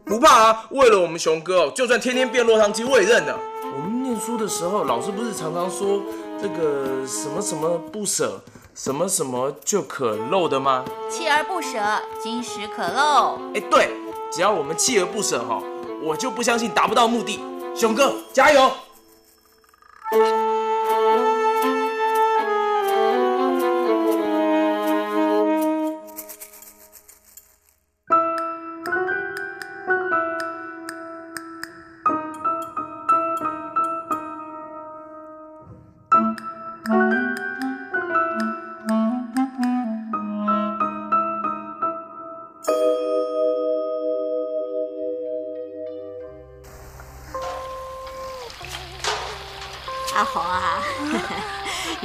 [0.04, 3.36] 不怕啊，为了我们熊哥哦，就算天天变落汤鸡我也认的。
[3.76, 6.02] 我们念书的时候，老师不是常常说
[6.40, 8.40] 这个什么什么不舍，
[8.74, 10.84] 什么什么就可漏的吗？
[11.10, 11.78] 锲而不舍，
[12.22, 13.38] 金石可镂。
[13.54, 13.90] 哎，对，
[14.32, 15.60] 只要我们锲而不舍哈，
[16.02, 17.40] 我就不相信达不到目的。
[17.74, 18.70] 熊哥，加油！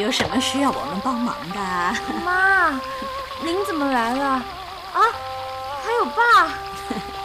[0.05, 1.59] 有什么需要我们帮忙的？
[2.23, 2.79] 妈，
[3.41, 4.23] 您怎么来了？
[4.23, 5.01] 啊，
[5.83, 6.47] 还有爸，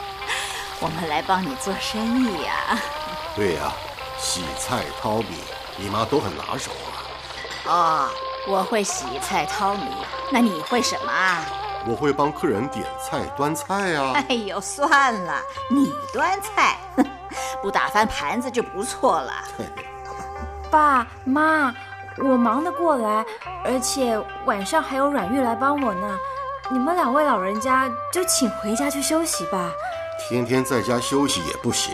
[0.81, 2.79] 我们来帮你做生意呀、
[3.37, 3.71] 对呀、
[4.19, 5.37] 洗菜淘米，
[5.77, 6.71] 你妈都很拿手
[7.66, 7.69] 啊。
[7.71, 8.09] 哦，
[8.49, 9.85] 我会洗菜淘米，
[10.33, 11.45] 那你会什么啊？
[11.87, 14.14] 我会帮客人点菜端菜啊。
[14.27, 15.38] 哎呦，算了，
[15.69, 16.79] 你端菜，
[17.61, 19.35] 不打翻盘子就不错了。
[20.71, 21.75] 爸妈，
[22.22, 23.24] 我忙得过来，
[23.64, 26.18] 而且晚上还有阮玉来帮我呢。
[26.70, 29.72] 你们两位老人家就请回家去休息吧。
[30.28, 31.92] 天天在家休息也不行，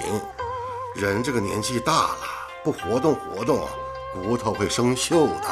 [0.95, 2.19] 人这个年纪大了，
[2.63, 3.67] 不活动活动，
[4.13, 5.49] 骨头会生锈的。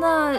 [0.00, 0.34] 那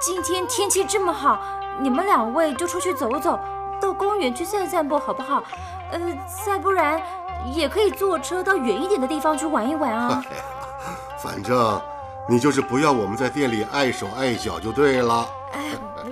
[0.00, 1.38] 今天天气这么好，
[1.80, 3.38] 你们两位就出去走走，
[3.80, 5.42] 到公园去散散步，好不好？
[5.90, 6.00] 呃，
[6.46, 7.02] 再不然
[7.52, 10.24] 也可以坐车到远一点的地方去玩一玩啊。
[11.18, 11.80] 反正
[12.26, 15.28] 你就是不要我们在店里碍手碍脚就对了。
[15.52, 15.60] 哎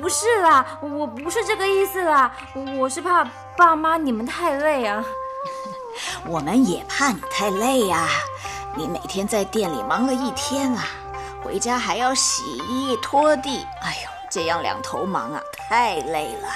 [0.01, 2.33] 不是啦，我不是这个意思啦，
[2.79, 3.25] 我是怕
[3.57, 5.05] 爸妈你们太累啊。
[6.27, 8.09] 我们也怕你太累呀、
[8.75, 10.85] 你每天在店里忙了一天啊，
[11.42, 16.48] 回家还要洗衣拖地，哎呦，这样两头忙啊，太累了。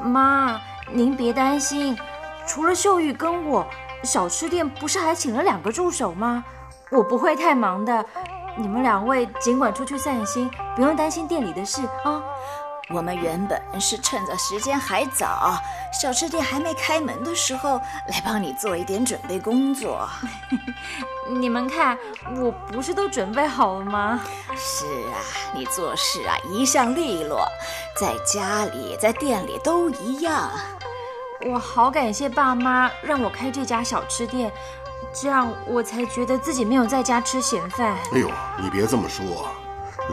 [0.00, 1.98] 妈，您别担心，
[2.46, 3.66] 除了秀玉跟我，
[4.02, 6.44] 小吃店不是还请了两个助手吗？
[6.90, 8.04] 我不会太忙的。
[8.58, 12.20] 你们两位尽管出去散心，不用担心店里的事啊。
[12.90, 15.52] 我们原本是趁着时间还早，
[15.92, 17.76] 小吃店还没开门的时候，
[18.08, 20.08] 来帮你做一点准备工作。
[21.30, 21.96] 你们看，
[22.36, 24.18] 我不是都准备好了吗？
[24.56, 25.22] 是啊，
[25.54, 27.46] 你做事啊一向利落，
[28.00, 30.50] 在家里在店里都一样。
[31.46, 34.50] 我好感谢爸妈让我开这家小吃店，
[35.12, 37.96] 这样我才觉得自己没有在家吃闲饭。
[38.12, 39.48] 哎呦，你别这么说，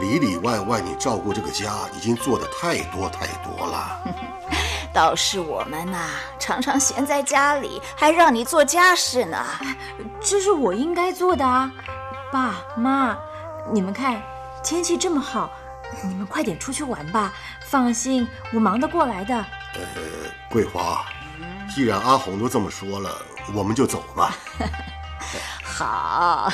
[0.00, 4.00] 里里外外你照顾这个家已经做的太多太多了。
[4.92, 9.44] 倒是我们呐、常常闲在家里，还让你做家事呢。
[10.20, 11.70] 这是我应该做的啊！
[12.32, 13.16] 爸妈，
[13.70, 14.20] 你们看，
[14.64, 15.50] 天气这么好，
[16.02, 17.32] 你们快点出去玩吧。
[17.60, 19.34] 放心，我忙得过来的。
[19.74, 19.82] 呃
[20.50, 21.04] 桂花，
[21.74, 23.10] 既然阿红都这么说了，
[23.54, 24.36] 我们就走吧。
[25.62, 26.50] 好，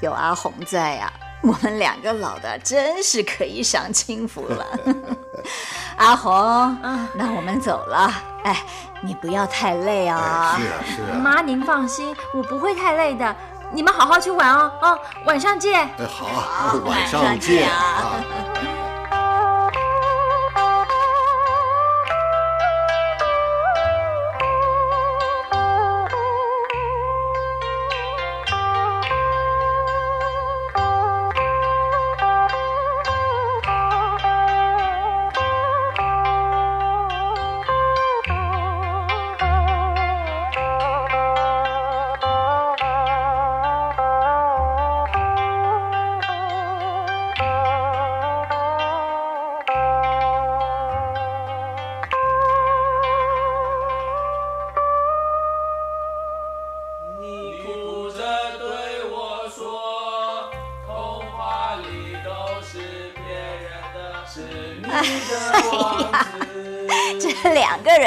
[0.00, 4.66] 有阿红在呀、我们两个老的真是可以享清福了。
[5.96, 6.76] 阿红，
[7.14, 8.12] 那我们走了。
[8.42, 8.62] 哎，
[9.00, 11.18] 你不要太累啊、哎，是啊，是啊。
[11.18, 13.34] 妈，您放心，我不会太累的。
[13.72, 15.80] 你们好好去玩哦，哦，晚上见。
[15.98, 18.20] 哎，好啊，晚上见啊。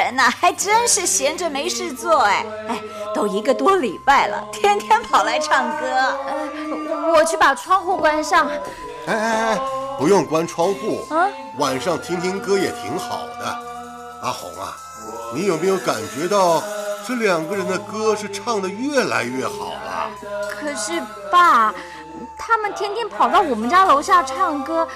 [0.08, 2.80] 人呐、还真是闲着没事做哎哎，
[3.14, 5.86] 都一个多礼拜了，天天跑来唱歌。
[5.86, 8.48] 呃，我去把窗户关上。
[9.06, 9.58] 哎哎哎，
[9.98, 13.44] 不用关窗户，啊晚上听听歌也挺好的。
[14.22, 14.74] 阿红啊，
[15.34, 16.62] 你有没有感觉到
[17.06, 20.08] 这两个人的歌是唱的越来越好了？
[20.48, 20.92] 可是
[21.30, 21.74] 爸，
[22.38, 24.88] 他们天天跑到我们家楼下唱歌，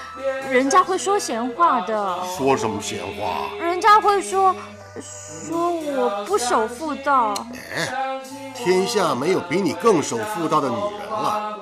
[0.49, 2.17] 人家会说闲话的。
[2.35, 3.49] 说什么闲话？
[3.59, 4.55] 人家会说
[5.01, 7.33] 说我不守妇道。
[7.75, 8.21] 哎，
[8.53, 11.57] 天下没有比你更守妇道的女人了。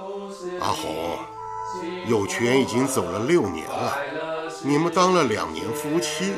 [0.60, 1.18] 阿红，
[2.08, 3.98] 有权已经走了六年了，
[4.64, 6.34] 你们当了两年夫妻，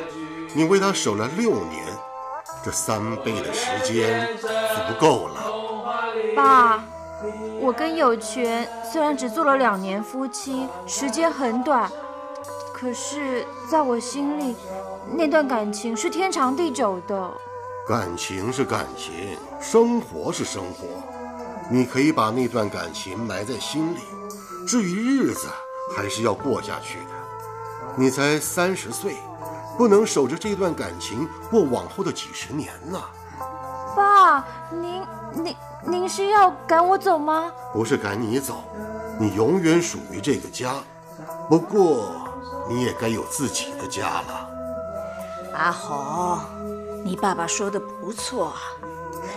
[0.53, 1.85] 你为他守了六年，
[2.63, 5.41] 这三倍的时间足够了。
[6.35, 6.83] 爸，
[7.59, 11.89] 我跟有权虽然只做了两年夫妻，时间很短，
[12.83, 14.57] 可是在我心里，
[15.15, 17.31] 那段感情是天长地久的。
[17.87, 20.85] 感情是感情，生活是生活，
[21.71, 23.99] 你可以把那段感情埋在心里，
[24.67, 25.47] 至于日子，
[25.95, 27.11] 还是要过下去的。
[27.95, 29.15] 你才三十岁，
[29.77, 33.01] 不能守着这段感情过往后的几十年呢。
[33.95, 35.55] 爸，您您
[35.87, 37.49] 您是要赶我走吗？
[37.71, 38.61] 不是赶你走，
[39.17, 40.73] 你永远属于这个家。
[41.47, 42.09] 不过，
[42.67, 44.49] 你也该有自己的家了。
[45.53, 46.39] 阿红，
[47.03, 48.53] 你爸爸说的不错，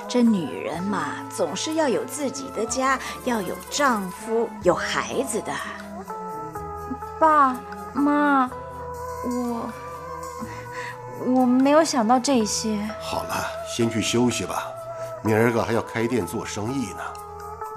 [0.08, 5.52] 这女人嘛，总是要有自己的家，要有丈夫、有孩子的。
[7.18, 7.56] 爸
[7.92, 8.50] 妈，
[9.24, 9.70] 我
[11.26, 12.78] 我没有想到这些。
[13.00, 14.68] 好了，先去休息吧，
[15.22, 17.00] 明儿个还要开店做生意呢。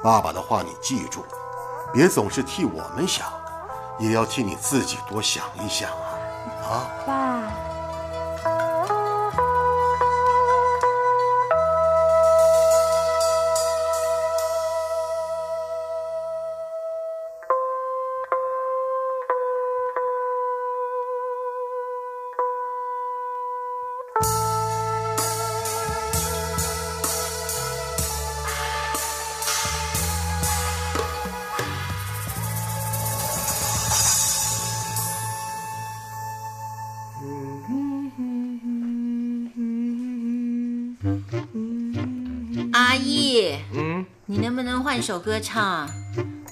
[0.01, 1.25] 爸爸的话你记住，
[1.91, 3.27] 别总是替我们想，
[3.99, 6.17] 也要替你自己多想一想啊！
[6.63, 7.68] 啊，爸。
[44.99, 45.89] 换首歌唱啊？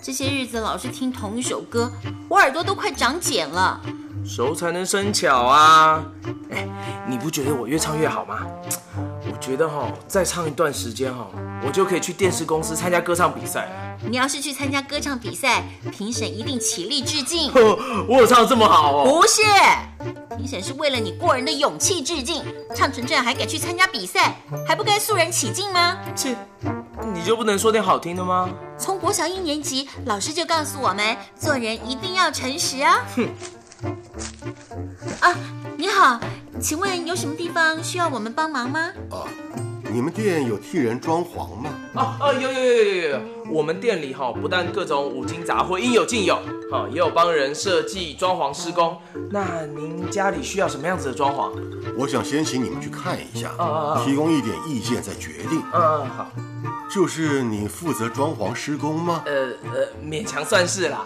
[0.02, 1.92] 这些日子老是听同一首歌，
[2.30, 3.82] 我耳朵都快长茧了。
[4.26, 6.02] 熟才能生巧啊！
[6.50, 6.66] 哎，
[7.10, 8.48] 你不觉得我越唱越好吗？
[8.96, 11.28] 我觉得哈、再唱一段时间哈、
[11.62, 13.98] 我就可以去电视公司参加歌唱比赛了。
[14.10, 17.52] 你要是去参加歌唱比赛，评审一定起立致敬。
[17.52, 19.04] 呵我有唱的这么好哦？
[19.12, 19.42] 不是，
[20.38, 22.42] 评审是为了你过人的勇气致敬。
[22.74, 25.98] 唱成这样还敢去参加比赛，还不该肃然起敬吗？
[26.16, 26.70] 切，你
[27.28, 28.50] 就不能说点好听的吗？
[28.80, 33.06] 从国小一年级，老师就告诉我们，做人一定要诚实啊。
[33.18, 33.28] 哼。
[35.20, 35.36] 啊，
[35.76, 36.18] 你好，
[36.62, 38.80] 请问有什么地方需要我们帮忙吗？
[39.12, 39.28] 啊，
[39.89, 41.69] 你们店有替人装潢吗？
[41.93, 43.19] 啊啊，有有有有有有，
[43.50, 46.36] 我们店里哈、不但各种五金杂货应有尽有，
[46.71, 48.97] 哈、也有帮人设计装潢施工。
[49.32, 51.52] 那您家里需要什么样子的装潢？
[51.97, 53.52] 我想先请你们去看一下
[54.06, 55.62] 提供一点意见再决定。
[55.73, 56.32] 嗯嗯，好，
[56.93, 59.23] 就是你负责装潢施工吗？
[59.26, 59.34] 呃
[59.73, 61.06] 呃，勉强算是啦。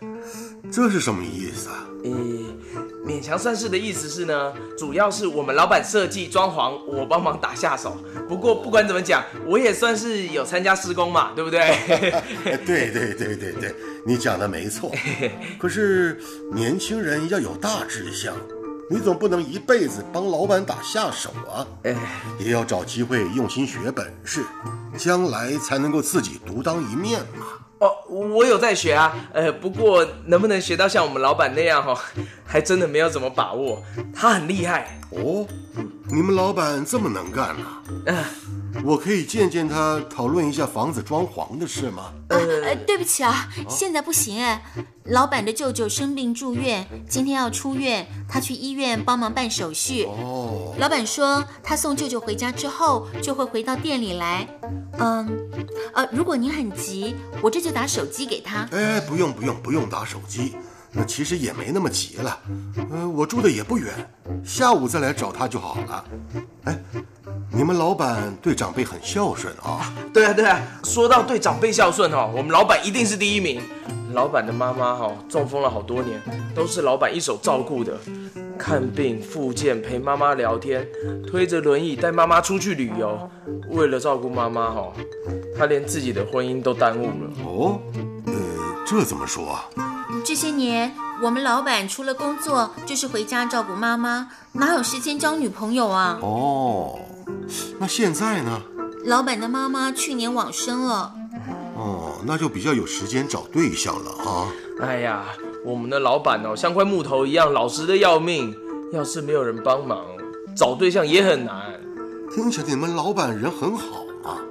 [0.72, 1.86] 这是什么意思啊？
[2.02, 2.75] 呃，
[3.06, 7.96] 勉强算是的意思是呢，主要是我们老板设计装潢，我帮忙打下手。
[8.28, 11.60] 不过不管怎么讲，我也算是有参加施工嘛，对不对？
[11.60, 14.90] 哎 对对对对对，你讲的没错。
[15.56, 16.20] 可是
[16.52, 18.34] 年轻人要有大志向，
[18.90, 21.94] 你总不能一辈子帮老板打下手啊，哎，
[22.40, 24.42] 也要找机会用心学本事，
[24.98, 27.46] 将来才能够自己独当一面嘛。
[27.78, 31.98] 哦，我有在学啊，呃，不过能不能学到像我们老板那样哈、哦，
[32.46, 33.82] 还真的没有怎么把握。
[34.14, 35.46] 他很厉害，哦，
[36.08, 37.82] 你们老板这么能干啊？
[38.06, 38.24] 嗯、
[38.84, 42.12] 我可以见见他，讨论一下房子装潢的事吗？
[42.28, 44.62] 呃呃，对不起啊，现在不行哎。
[45.04, 50.02] 老板的舅舅生病住院，今天要出院，他去医院帮忙办手续。
[50.04, 54.48] 哦，老板说他送舅舅回家之后就会回到店里来。
[54.98, 55.48] 嗯，
[55.94, 58.68] 呃，如果您很急，我这就打手机给他。
[58.72, 62.38] 哎，不用不用不用打手机，那其实也没那么急了。
[62.90, 63.92] 呃，我住的也不远，
[64.44, 66.04] 下午再来找他就好了。
[66.64, 66.78] 哎，
[67.52, 69.92] 你们老板对长辈很孝顺啊。
[70.14, 73.60] 对啊对啊，说到对长辈孝顺哦，我们老板一定是第一名。
[74.12, 76.18] 老板的妈妈哈中风了好多年，
[76.54, 77.98] 都是老板一手照顾的，
[78.56, 80.86] 看病、复健、陪妈妈聊天，
[81.26, 83.28] 推着轮椅带妈妈出去旅游。
[83.68, 84.92] 为了照顾妈妈哈，
[85.58, 87.30] 他连自己的婚姻都耽误了。
[87.44, 87.78] 哦，
[88.26, 88.32] 呃，
[88.86, 89.58] 这怎么说？
[90.26, 96.18] 这些年，我们老板除了工作就是回家照顾妈妈，哪有时间交女朋友啊？
[96.20, 96.98] 哦，
[97.78, 98.60] 那现在呢？
[99.04, 101.14] 老板的妈妈去年往生了。
[101.76, 104.48] 哦，那就比较有时间找对象了啊。
[104.80, 105.26] 哎呀，
[105.64, 108.52] 我们的老板哦，像块木头一样老实的要命，
[108.92, 110.04] 要是没有人帮忙，
[110.56, 111.54] 找对象也很难。
[112.34, 114.42] 听起来你们老板人很好啊，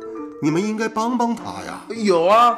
[0.42, 1.84] 你们应该帮帮他呀。
[1.90, 2.58] 有啊，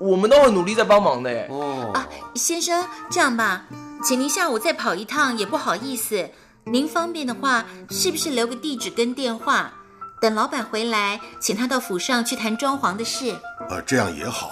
[0.00, 1.30] 我们都很努力在帮忙的。
[1.48, 3.64] 哦，啊，先生，这样吧，
[4.02, 6.28] 请您下午再跑一趟也不好意思。
[6.64, 9.72] 您方便的话，是不是留个地址跟电话？
[10.20, 13.34] 等老板回来，请他到府上去谈装潢的事。
[13.70, 14.50] 呃，这样也好，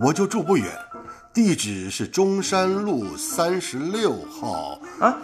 [0.00, 0.72] 我就住不远，
[1.32, 4.78] 地址是中山路三十六号。
[4.98, 5.16] 啊，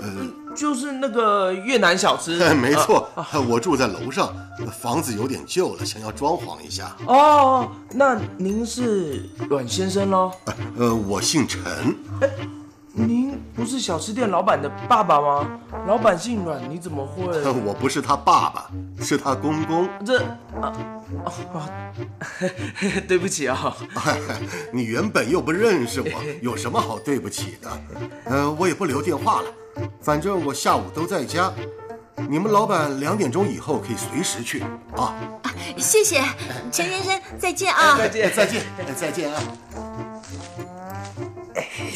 [0.55, 2.39] 就是那个越南小吃。
[2.55, 3.09] 没错，
[3.49, 4.35] 我住在楼上，
[4.81, 6.97] 房子有点旧了，想要装潢一下。
[7.07, 10.31] 哦，那您是阮先生喽？
[10.79, 11.61] 呃，我姓陈。
[12.99, 15.47] 您不是小吃店老板的爸爸吗？
[15.87, 17.25] 老板姓阮，你怎么会？
[17.65, 18.71] 我不是他爸爸，
[19.01, 19.87] 是他公公。
[20.05, 20.19] 这
[20.63, 20.73] 啊
[21.23, 21.69] 啊，
[23.07, 23.77] 对不起啊、
[24.73, 26.09] 你原本又不认识我，
[26.41, 27.71] 有什么好对不起的？
[28.25, 29.49] 呃，我也不留电话了，
[30.01, 31.53] 反正我下午都在家。
[32.31, 34.63] 你们老板两点钟以后可以随时去
[34.97, 35.15] 啊。
[35.77, 36.23] 谢谢，
[36.73, 37.99] 陈先生，再见啊！
[37.99, 38.63] 再见，再见，
[38.97, 39.43] 再见啊！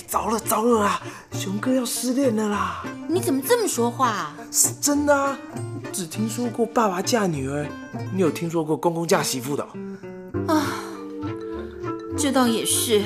[0.06, 1.02] 糟了糟了啊！
[1.32, 2.84] 熊哥要失恋了啦！
[3.08, 4.32] 你怎么这么说话？
[4.50, 5.38] 是真的啊，
[5.92, 7.66] 只听说过爸爸嫁女儿，
[8.14, 9.62] 你有听说过公公嫁媳妇的
[10.46, 10.54] 哦？
[10.54, 10.62] 啊，
[12.16, 13.02] 这倒也是。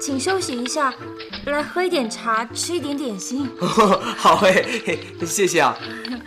[0.00, 0.92] 请休息一下，
[1.46, 3.48] 来喝一点茶，吃一点点心。
[3.60, 4.64] 好哎、
[5.24, 5.76] 谢谢啊。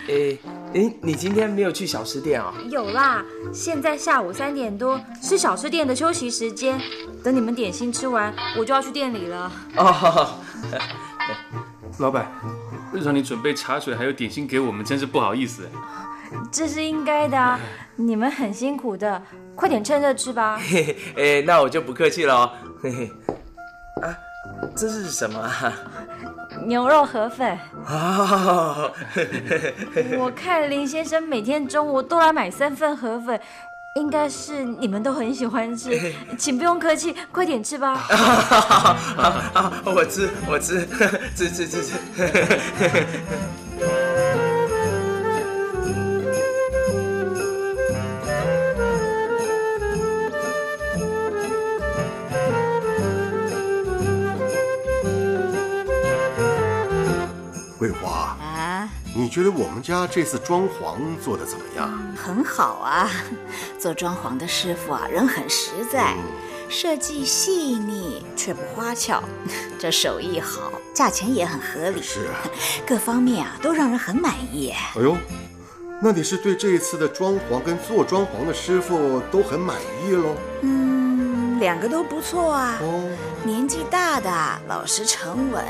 [0.08, 0.38] 哎，
[0.74, 2.54] 哎，你今天没有去小吃店啊？
[2.70, 3.24] 有啦，
[3.54, 6.82] 现在下午三点多是小吃店的休息时间，
[7.24, 9.52] 等你们点心吃完，我就要去店里了。
[9.78, 10.40] 哦，
[12.00, 12.32] 老板，
[12.94, 15.70] 让你准备茶水还有点心给我们，真是不好意思。
[16.52, 17.60] 这是应该的啊，
[17.96, 19.22] 你们很辛苦的，
[19.56, 20.60] 快点趁热吃吧。
[20.60, 22.52] 嘿嘿，诶，那我就不客气了哦。
[22.82, 23.12] 嘿嘿，
[24.02, 24.18] 啊，
[24.74, 25.74] 这是什么啊？
[26.66, 28.90] 牛肉河粉，啊，
[30.18, 33.38] 我看林先生每天中午都来买三份河粉，
[33.96, 37.94] 应该是你们都很喜欢吃，请不用客气，快点吃吧。
[39.54, 40.88] 啊，我吃，我吃，
[41.36, 41.98] 吃吃吃吃。
[59.20, 61.92] 你觉得我们家这次装潢做的怎么样？
[62.16, 63.12] 很好啊，
[63.78, 66.16] 做装潢的师傅啊，人很实在，
[66.70, 69.22] 设计细腻却不花俏，
[69.78, 72.40] 这手艺好，价钱也很合理，是啊。
[72.88, 74.70] 各方面啊都让人很满意。
[74.96, 75.18] 哎呦，
[76.02, 79.76] 那你是对这一次的装潢跟做装潢的师傅都很满
[80.08, 80.34] 意喽？
[80.62, 82.78] 嗯，两个都不错啊。
[82.82, 83.04] 哦，
[83.44, 84.30] 年纪大的
[84.70, 85.66] 老实沉稳，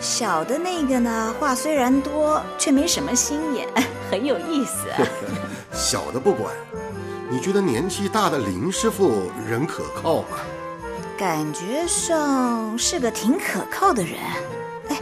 [0.00, 3.66] 小的那个呢，话虽然多，却没什么心眼，
[4.10, 4.98] 很有意思啊。
[5.72, 6.54] 小的不管，
[7.30, 10.38] 你觉得年纪大的林师傅人可靠吗？
[11.18, 14.14] 感觉上是个挺可靠的人。
[14.90, 15.00] 哎，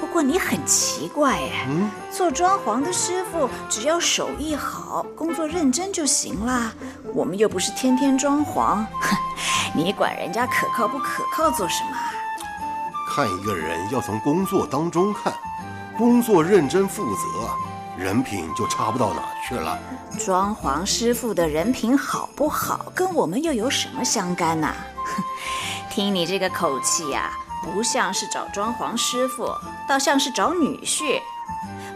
[0.00, 6.72] 不过你很奇怪哎，嗯，做装潢的师傅只要手艺好，工作认真就行啦。
[7.14, 9.16] 我们又不是天天装潢，哼，
[9.76, 11.96] 你管人家可靠不可靠做什么？
[13.12, 15.32] 看一个人要从工作当中看，
[15.98, 17.50] 工作认真负责，
[17.98, 19.76] 人品就差不到哪去了。
[20.18, 25.22] 装潢师傅的人品好不好，跟我们又有什么相干呐、哼
[25.90, 27.32] 听你这个口气呀、
[27.64, 29.52] 不像是找装潢师傅，
[29.88, 31.20] 倒像是找女婿。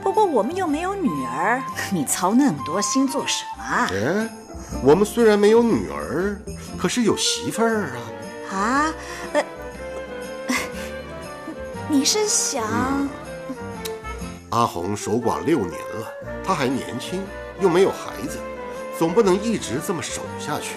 [0.03, 1.63] 不过我们又没有女儿，
[1.93, 3.89] 你操那么多心做什么啊？
[3.93, 4.29] 哎，
[4.83, 6.37] 我们虽然没有女儿，
[6.77, 8.57] 可是有媳妇儿啊。
[8.57, 8.93] 啊，
[9.33, 9.45] 呃，
[11.89, 12.65] 你是想？
[14.51, 16.07] 阿红守寡六年了，
[16.45, 17.23] 她还年轻，
[17.61, 18.39] 又没有孩子，
[18.99, 20.77] 总不能一直这么守下去。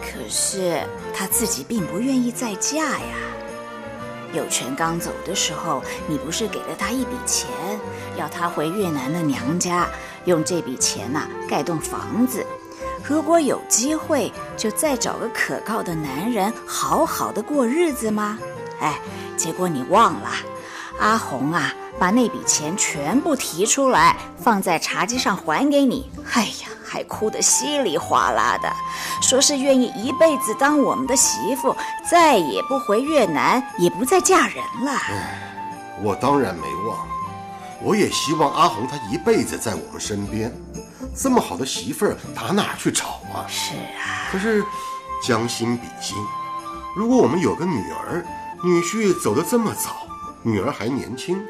[0.00, 0.80] 可是
[1.12, 3.16] 她自己并不愿意再嫁呀。
[4.32, 7.48] 有权刚走的时候，你不是给了他一笔钱，
[8.16, 9.86] 要他回越南的娘家，
[10.24, 12.44] 用这笔钱呐、盖栋房子。
[13.04, 18.38] 如果有机会，就再找个可靠的男人，好好的过日子吗？
[18.80, 19.00] 哎，
[19.36, 20.30] 结果你忘了，
[20.98, 26.10] 阿红啊，把那笔钱全部提出来，放在茶几上还给你。
[26.32, 28.72] 哎呀，还哭得稀里哗啦的，
[29.20, 31.76] 说是愿意一辈子当我们的媳妇，
[32.10, 34.92] 再也不回越南，也不再嫁人了。
[36.02, 37.06] 我当然没忘，
[37.82, 40.52] 我也希望阿红她一辈子在我们身边。
[41.14, 43.46] 这么好的媳妇儿，打哪儿去找啊？
[43.48, 44.62] 是啊，可是
[45.22, 46.16] 将心比心，
[46.94, 48.24] 如果我们有个女儿，
[48.62, 50.06] 女婿走得这么早，
[50.42, 51.40] 女儿还年轻，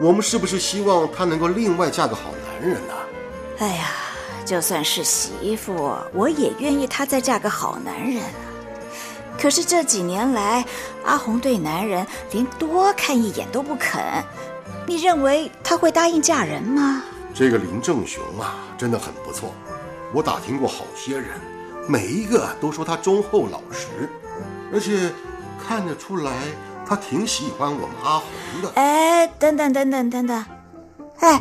[0.00, 2.94] 我们是不是希望她能够另外嫁个好男人呢？
[3.58, 3.90] 哎呀，
[4.44, 8.30] 就算是媳妇，我也愿意她再嫁个好男人啊。
[9.40, 10.64] 可是这几年来，
[11.04, 14.02] 阿红对男人连多看一眼都不肯，
[14.86, 17.02] 你认为她会答应嫁人吗？
[17.32, 19.54] 这个林正雄啊，真的很不错。
[20.12, 21.28] 我打听过好些人，
[21.86, 24.10] 每一个都说他忠厚老实，
[24.72, 25.12] 而且
[25.66, 26.32] 看得出来
[26.86, 28.72] 他挺喜欢我们阿红的。
[28.74, 30.44] 哎，等等等等等等，
[31.20, 31.40] 哎，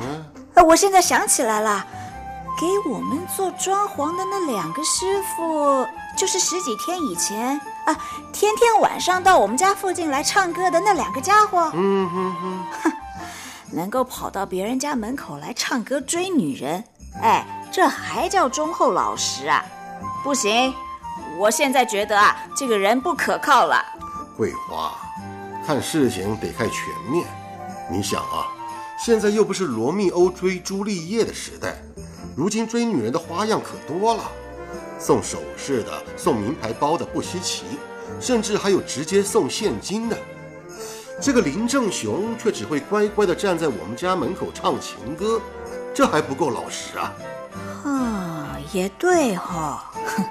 [0.53, 1.85] 呃我现在想起来了，
[2.59, 5.85] 给我们做装潢的那两个师傅，
[6.17, 7.97] 就是十几天以前啊，
[8.31, 11.71] 天天晚上到我们家附近来唱歌的那两个家伙。
[11.73, 12.35] 嗯哼
[12.83, 12.91] 哼，
[13.71, 16.83] 能够跑到别人家门口来唱歌追女人，
[17.21, 19.63] 哎，这还叫忠厚老实啊？
[20.23, 20.73] 不行，
[21.39, 23.83] 我现在觉得啊，这个人不可靠了。
[24.39, 24.95] 桂花，
[25.67, 27.27] 看事情得看全面。
[27.91, 28.47] 你想啊，
[28.97, 31.75] 现在又不是罗密欧追朱丽叶的时代，
[32.37, 34.23] 如今追女人的花样可多了，
[34.97, 37.65] 送首饰的、送名牌包的不稀奇，
[38.21, 40.17] 甚至还有直接送现金的。
[41.21, 45.41] 这个林正雄却只会乖乖地站在我们家门口唱情歌，
[45.93, 47.13] 这还不够老实啊！
[47.83, 50.23] 哈，也对哈、哼，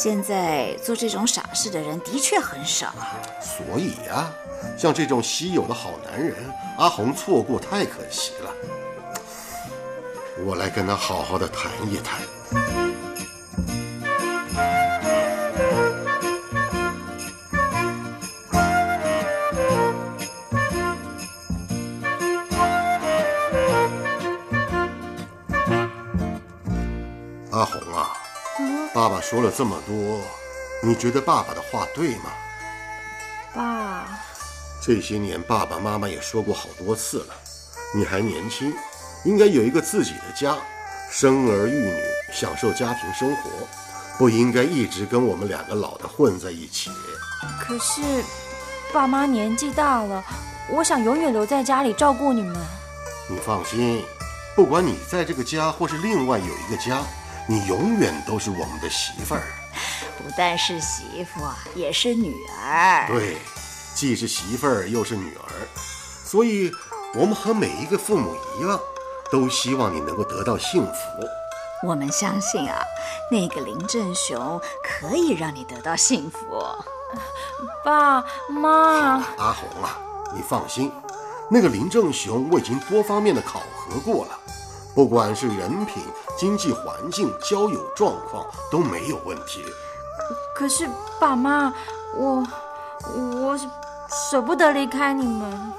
[0.00, 2.94] 现在做这种傻事的人的确很少。
[3.40, 4.30] 所以呀、
[4.78, 6.36] 像这种稀有的好男人，
[6.78, 8.50] 阿红错过太可惜了。
[10.46, 12.20] 我来跟他好好的谈一谈。
[27.50, 27.82] 阿红，
[28.98, 30.20] 爸爸说了这么多，
[30.82, 32.32] 你觉得爸爸的话对吗？
[33.54, 34.08] 爸，
[34.82, 37.34] 这些年，爸爸妈妈也说过好多次了，
[37.94, 38.74] 你还年轻，
[39.24, 40.56] 应该有一个自己的家，
[41.12, 41.94] 生儿育女，
[42.32, 43.68] 享受家庭生活，
[44.18, 46.90] 不应该一直跟我们两个老的混在一起。
[47.60, 48.02] 可是
[48.92, 50.24] 爸妈年纪大了，
[50.70, 52.56] 我想永远留在家里照顾你们。
[53.30, 54.04] 你放心，
[54.56, 57.00] 不管你在这个家或是另外有一个家，
[57.48, 59.42] 你永远都是我们的媳妇儿。
[60.18, 61.40] 不但是媳妇，
[61.74, 63.06] 也是女儿。
[63.08, 63.38] 对，
[63.94, 65.48] 既是媳妇儿又是女儿，
[66.24, 66.70] 所以
[67.14, 68.78] 我们和每一个父母一样，
[69.30, 70.92] 都希望你能够得到幸福。
[71.86, 72.82] 我们相信啊，
[73.30, 76.38] 那个林正雄可以让你得到幸福。
[77.82, 79.96] 爸妈，阿红啊，
[80.34, 80.92] 你放心，
[81.48, 84.38] 那个林正雄我已经多方面的考核过了，
[84.94, 86.02] 不管是人品、
[86.36, 89.64] 经济环境、交友状况都没有问题。
[90.54, 90.88] 可是
[91.20, 91.72] 爸妈，
[92.16, 92.44] 我
[93.14, 93.58] 我
[94.30, 95.72] 舍不得离开你们。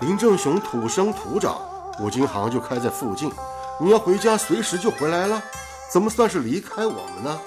[0.00, 1.58] 林正雄土生土长，
[2.00, 3.32] 五金行就开在附近，
[3.80, 5.42] 你要回家随时就回来了，
[5.90, 7.40] 怎么算是离开我们呢？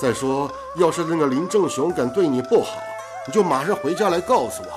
[0.00, 2.72] 再说，要是那个林正雄敢对你不好，
[3.26, 4.68] 你就马上回家来告诉我，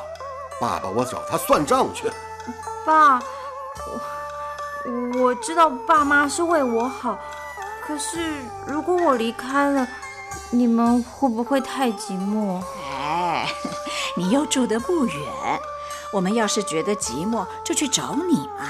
[0.62, 2.10] 爸爸我找他算账去。
[2.86, 4.00] 爸，我
[5.20, 7.18] 我知道爸妈是为我好，
[7.86, 9.88] 可是如果我离开了，
[10.52, 12.62] 你们会不会太寂寞？
[12.88, 13.48] 哎，
[14.16, 15.16] 你又住得不远，
[16.12, 18.68] 我们要是觉得寂寞，就去找你嘛。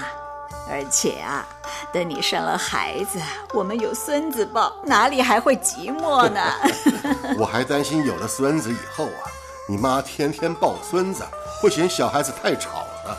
[0.67, 1.45] 而且啊，
[1.91, 3.19] 等你生了孩子，
[3.53, 6.41] 我们有孙子抱，哪里还会寂寞呢？
[7.37, 9.29] 我还担心有了孙子以后啊，
[9.67, 11.23] 你妈天天抱孙子，
[11.61, 13.17] 会嫌小孩子太吵了。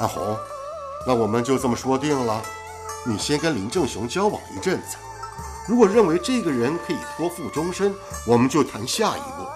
[0.00, 0.36] 阿红，
[1.06, 2.42] 那我们就这么说定了，
[3.04, 4.96] 你先跟林正雄交往一阵子，
[5.68, 7.94] 如果认为这个人可以托付终身，
[8.26, 9.46] 我们就谈下一步。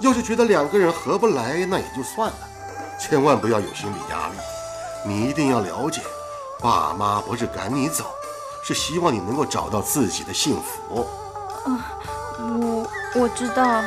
[0.00, 2.38] 要是觉得两个人合不来，那也就算了，
[2.98, 4.34] 千万不要有心理压力。
[5.06, 6.00] 你一定要了解，
[6.60, 8.04] 爸妈不是赶你走，
[8.64, 11.02] 是希望你能够找到自己的幸福。
[11.64, 11.98] 啊
[12.40, 13.82] 我我知道。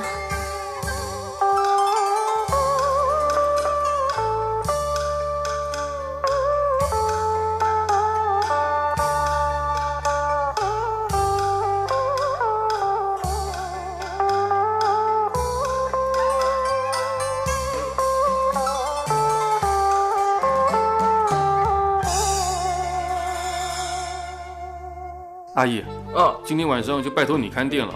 [25.61, 25.83] 阿姨，
[26.15, 27.93] 嗯，今天晚上就拜托你看店了，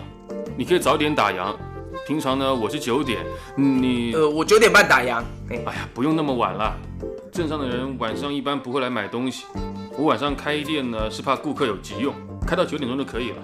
[0.56, 1.52] 你可以早点打烊。
[2.06, 4.14] 平常呢，我是九点，你……
[4.14, 5.24] 呃，我九点半打烊。
[5.50, 6.78] 哎，哎呀，不用那么晚了。
[7.32, 9.46] 镇上的人晚上一般不会来买东西，
[9.98, 12.14] 我晚上开店呢是怕顾客有急用，
[12.46, 13.38] 开到九点钟就可以了。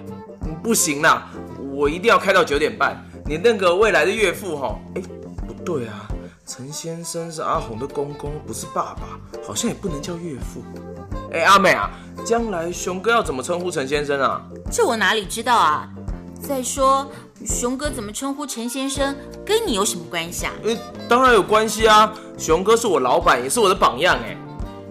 [0.62, 1.28] 不行啦，
[1.72, 3.04] 我一定要开到九点半。
[3.26, 5.02] 你那个未来的岳父哈，哎，
[5.48, 6.06] 不对啊，
[6.46, 10.62] 陈先生是阿红的公公，不是爸爸，好像也不能叫岳父。
[11.32, 11.90] 哎，阿美啊，
[12.26, 14.42] 将来熊哥要怎么称呼陈先生啊？
[14.70, 15.88] 这我哪里知道啊？
[16.46, 17.10] 再说，
[17.46, 20.52] 熊哥怎么称呼陈先生，跟你有什么关系啊？
[20.62, 20.76] 呃，
[21.08, 24.36] 当然有关系啊，熊哥是我老板，也是我的榜样哎。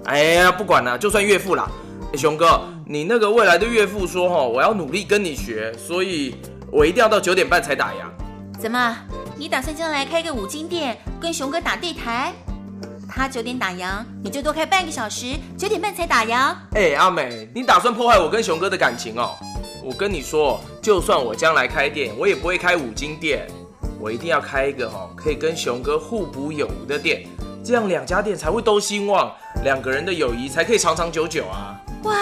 [0.05, 1.69] 哎呀，不管了，就算岳父啦。
[2.11, 6.35] 哎，熊哥，你那个未来的岳父说哈，我要努力跟你学，所以
[6.71, 8.59] 我一定要到九点半才打烊。
[8.59, 8.97] 怎么，
[9.37, 12.33] 你打算将来开个五金店，跟熊哥打对台？
[13.13, 16.55] 他九点打烊，你就多开半个小时，九点半才打烊。
[16.73, 19.35] 哎，阿美，你打算破坏我跟熊哥的感情哦？
[19.83, 23.47] 我跟你说，就算我将来开店，我也不会开五金店，
[23.99, 27.25] 我一定要开一个哦，可以跟熊哥互补有无的店，
[27.63, 29.31] 这样两家店才会都兴旺，
[29.63, 31.75] 两个人的友谊才可以长长久久啊！
[32.03, 32.15] 哇，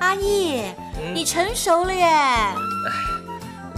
[0.00, 0.62] 阿义，
[1.12, 2.04] 你成熟了耶！
[2.04, 2.56] 哎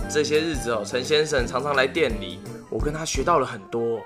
[0.09, 2.39] 这些日子哦，陈先生常常来店里，
[2.71, 4.01] 我跟他学到了很多。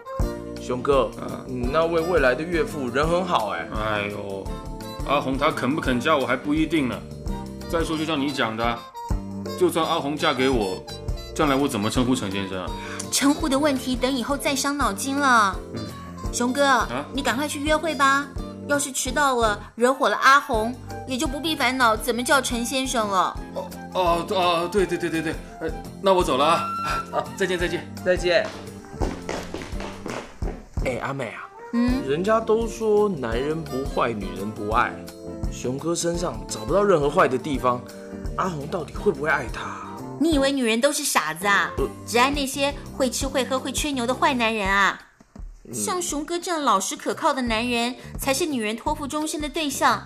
[0.71, 1.11] 熊哥，
[1.49, 3.69] 你那位未来的岳父人很好哎。
[3.75, 4.47] 哎呦，
[5.05, 6.95] 阿红她肯不肯嫁我还不一定呢。
[7.69, 8.79] 再说，就像你讲的，
[9.59, 10.81] 就算阿红嫁给我，
[11.35, 12.71] 将来我怎么称呼陈先生啊？
[13.11, 15.57] 称呼的问题等以后再伤脑筋了。
[15.75, 15.83] 嗯
[16.33, 18.29] 熊哥，你赶快去约会吧。
[18.69, 20.73] 要是迟到了，惹火了阿红，
[21.09, 23.37] 也就不必烦恼怎么叫陈先生了。
[23.57, 25.69] 哦哦哦，对对对对对，呃，
[26.01, 26.63] 那我走了啊。
[27.11, 28.47] 啊，再见再见再见。
[30.85, 34.93] 哎，阿美啊，嗯，人家都说男人不坏，女人不爱。
[35.53, 37.81] 熊哥身上找不到任何坏的地方，
[38.37, 39.87] 阿红到底会不会爱他？
[40.19, 41.71] 你以为女人都是傻子啊？
[42.07, 44.99] 只爱那些会吃会喝会吹牛的坏男人啊？
[45.73, 50.03] 像熊哥这样老实可靠的男人，才是女人托付终身的对象。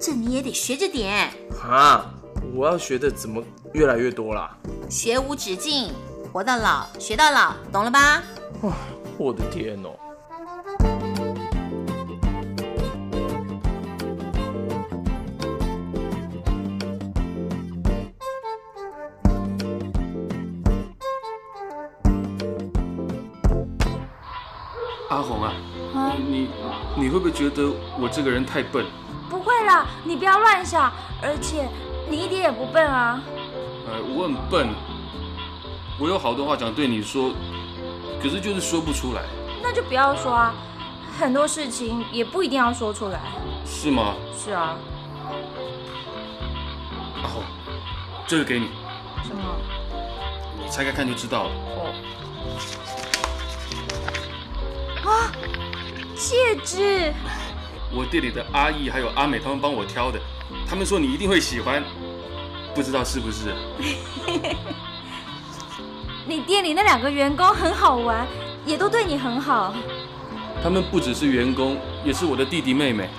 [0.00, 1.32] 这你也得学着点。
[1.62, 2.12] 啊，
[2.54, 3.42] 我要学的怎么
[3.72, 4.56] 越来越多啦？
[4.90, 5.92] 学无止境，
[6.32, 8.22] 活到老学到老，懂了吧？
[8.62, 8.72] 哇，
[9.18, 9.90] 我的天哦！
[26.96, 28.86] 你你会不会觉得我这个人太笨？
[29.28, 31.68] 不会啦，你不要乱想，而且
[32.08, 33.20] 你一点也不笨啊。
[33.86, 34.68] 呃，我很笨，
[35.98, 37.32] 我有好多话想对你说，
[38.22, 39.22] 可是就是说不出来。
[39.62, 40.54] 那就不要说啊，
[41.18, 43.20] 很多事情也不一定要说出来。
[43.66, 44.14] 是吗？
[44.36, 44.76] 是啊。
[47.22, 47.42] 阿红，
[48.26, 48.68] 这个给你，
[49.24, 49.42] 什么？
[50.62, 51.50] 你拆开看就知道了。
[51.76, 51.94] 哦。
[55.04, 55.32] 啊，
[56.32, 57.12] 戒指！
[57.94, 60.18] 我店里的阿义还有阿美他们帮我挑的，
[60.66, 61.84] 他们说你一定会喜欢，
[62.74, 63.54] 不知道是不是？
[66.26, 68.26] 你店里那两个员工很好玩，
[68.64, 69.74] 也都对你很好。
[70.62, 73.10] 他们不只是员工，也是我的弟弟妹妹。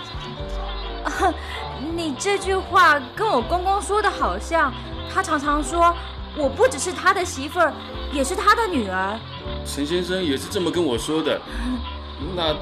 [1.95, 4.73] 你这句话跟我公公说的好像，
[5.13, 5.95] 他常常说
[6.35, 7.71] 我不只是他的媳妇儿，
[8.11, 9.19] 也是他的女儿。
[9.67, 11.39] 陈先生也是这么跟我说的。
[12.35, 12.55] 那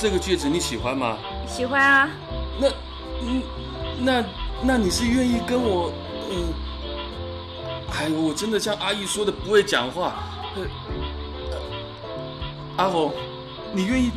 [0.00, 1.16] 这个戒指你喜欢吗？
[1.46, 2.10] 喜欢啊。
[2.58, 2.68] 那，
[3.22, 3.42] 嗯，
[4.00, 4.24] 那
[4.62, 5.92] 那你是愿意跟我，
[6.30, 6.52] 嗯，
[7.92, 10.14] 哎呦，我真的像阿姨说的不会讲话。
[10.56, 10.62] 呃，
[12.76, 13.12] 阿红，
[13.72, 14.10] 你愿意，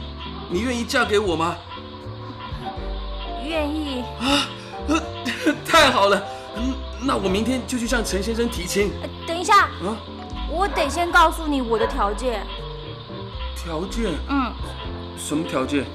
[0.50, 1.56] 你愿意嫁给我吗？
[3.46, 4.04] 愿意。
[4.20, 4.50] 啊，
[5.66, 6.22] 太好了。
[6.58, 8.92] 嗯，那我明天就去向陈先生提亲。
[9.26, 9.66] 等一下。
[9.66, 9.96] 啊。
[10.50, 12.46] 我得先告诉你我的条件。
[13.56, 14.14] 条件？
[14.28, 14.54] 嗯。
[15.18, 15.86] 什么条件？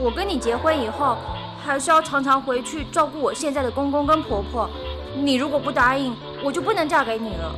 [0.00, 1.16] 我跟你结婚以后，
[1.64, 4.68] 还是要常常回去照顾我现在的公公跟婆婆。
[5.16, 7.54] 你如果不答应，我就不能嫁给你了。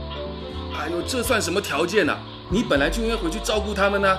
[0.79, 2.19] 哎呦，这算什么条件呢、啊？
[2.49, 4.19] 你本来就应该回去照顾他们呢、啊，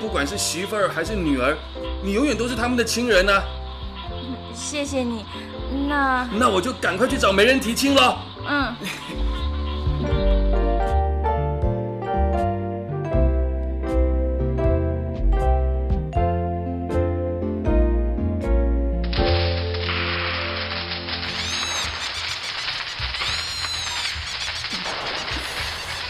[0.00, 1.56] 不管是媳妇儿还是女儿，
[2.02, 3.42] 你永远都是他们的亲人呢、啊。
[4.54, 5.24] 谢谢你。
[5.86, 8.18] 那那我就赶快去找媒人提亲了。
[8.48, 8.74] 嗯。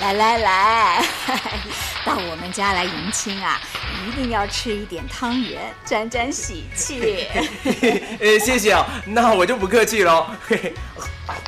[0.00, 1.04] 来来来，
[2.06, 3.60] 到我们家来迎亲啊，
[4.06, 7.26] 一定要吃一点汤圆，沾沾喜气。
[8.20, 10.26] 呃，谢谢啊，那我就不客气喽。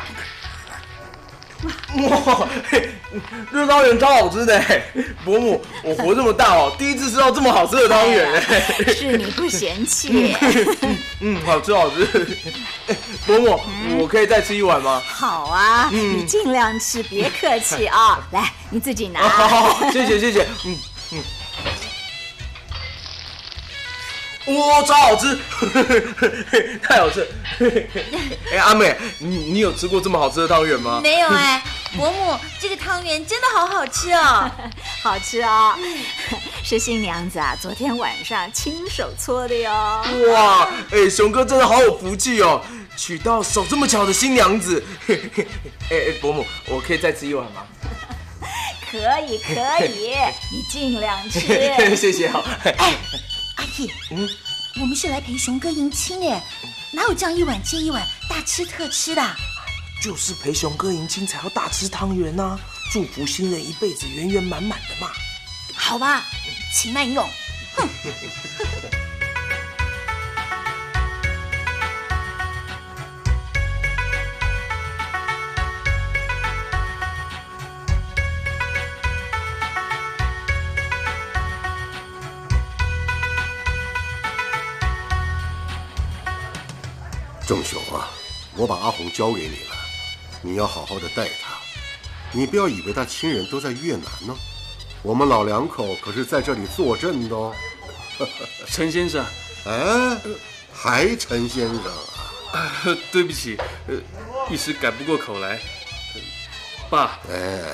[2.08, 2.48] 哇，
[3.52, 4.62] 这汤圆超好吃的，
[5.24, 8.42] 伯母，我活这么大哦，第一次吃到这么好吃的汤圆。
[8.94, 10.34] 是你不嫌弃。
[11.20, 12.06] 嗯，好吃好吃。
[13.26, 13.61] 伯母，
[13.98, 15.02] 我可以再吃一碗吗？
[15.06, 18.18] 好啊，你尽量吃，别客气啊。
[18.32, 19.20] 来，你自己拿。
[19.28, 20.46] 好，谢谢谢谢。
[20.64, 20.76] 嗯
[24.47, 25.38] 哇，超好吃，
[26.82, 27.28] 太好吃！
[28.51, 30.99] 哎，阿美，你你有吃过这么好吃的汤圆吗？
[31.03, 31.62] 没有哎，
[31.97, 34.51] 伯母，这个汤圆真的好好吃哦，
[35.03, 35.74] 好吃哦，
[36.64, 39.70] 是新娘子啊，昨天晚上亲手搓的哟。
[40.32, 42.62] 哇，哎，熊哥真的好有福气哦，
[42.97, 44.82] 娶到手这么巧的新娘子。
[45.07, 45.16] 哎
[45.91, 47.62] 哎，伯母，我可以再吃一碗吗？
[48.91, 49.53] 可以可
[49.84, 50.16] 以，
[50.51, 51.41] 你尽量吃。
[51.95, 52.43] 谢谢哦。
[52.64, 52.74] 哎。
[54.10, 54.28] 嗯，
[54.80, 56.42] 我们是来陪熊哥迎亲耶，
[56.92, 59.22] 哪有这样一碗接一碗大吃特吃的？
[60.02, 62.58] 就是陪熊哥迎亲才要大吃汤圆呐，
[62.92, 65.10] 祝福新人一辈子圆圆满满的嘛。
[65.74, 66.24] 好吧，
[66.74, 67.28] 请慢用。
[67.76, 67.88] 哼。
[87.51, 88.09] 郑雄啊，
[88.55, 89.74] 我把阿红交给你了，
[90.40, 91.59] 你要好好的待她。
[92.30, 94.32] 你不要以为她亲人都在越南呢，
[95.03, 97.53] 我们老两口可是在这里坐镇的哦。
[98.70, 99.26] 陈先生，
[99.66, 100.16] 哎，
[100.72, 101.84] 还陈先生
[102.53, 102.70] 啊？
[103.11, 103.96] 对不起，呃，
[104.48, 105.61] 一时改不过口来。
[106.88, 107.64] 爸，哎，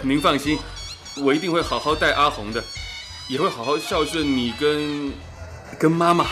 [0.00, 0.60] 您放心，
[1.16, 2.62] 我一定会好好待阿红的，
[3.26, 5.12] 也会好好孝顺你跟
[5.76, 6.24] 跟妈妈。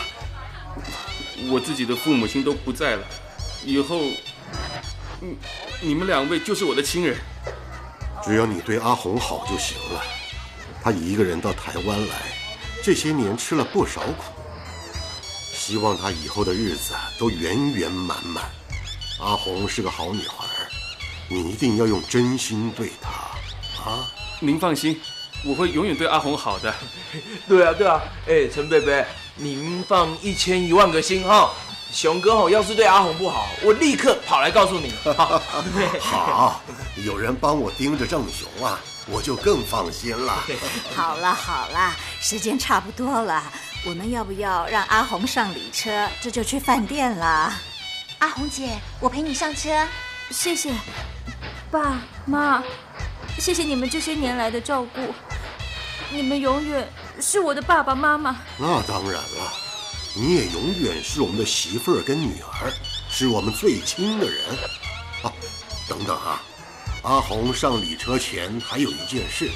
[1.49, 3.05] 我自己的父母亲都不在了，
[3.65, 3.99] 以后，
[5.19, 5.37] 你
[5.81, 7.17] 你们两位就是我的亲人。
[8.23, 10.01] 只要你对阿红好就行了。
[10.81, 12.15] 她一个人到台湾来，
[12.83, 14.23] 这些年吃了不少苦。
[15.53, 18.43] 希望她以后的日子都圆圆满满。
[19.19, 20.45] 阿红是个好女孩，
[21.29, 23.09] 你一定要用真心对她
[23.83, 24.07] 啊！
[24.39, 24.99] 您放心，
[25.43, 26.73] 我会永远对阿红好的。
[27.47, 29.05] 对啊，对啊，哎，陈贝贝。
[29.37, 31.51] 您放一千一万个心哈，
[31.91, 34.93] 熊哥吼，要是对阿红不好，我立刻跑来告诉你。
[35.99, 36.61] 好，
[37.03, 40.41] 有人帮我盯着郑雄啊，我就更放心了。
[40.95, 43.43] 好了好了，时间差不多了，
[43.85, 46.09] 我们要不要让阿红上礼车？
[46.21, 47.53] 这就去饭店了。
[48.19, 49.85] 阿红姐，我陪你上车。
[50.31, 50.71] 谢谢，
[51.69, 52.63] 爸妈，
[53.37, 55.13] 谢谢你们这些年来的照顾，
[56.09, 56.87] 你们永远。
[57.19, 58.37] 是我的爸爸妈妈。
[58.57, 59.51] 那当然了，
[60.15, 62.71] 你也永远是我们的媳妇儿跟女儿，
[63.09, 64.39] 是我们最亲的人。
[65.23, 65.31] 啊，
[65.87, 66.41] 等等啊，
[67.03, 69.49] 阿红上礼车前还有一件事。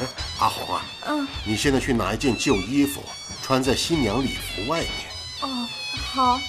[0.00, 0.06] 哎，
[0.38, 3.02] 阿红啊，嗯，你现在去拿一件旧衣服，
[3.42, 4.90] 穿在新娘礼服外面。
[5.42, 5.68] 哦，
[6.12, 6.40] 好。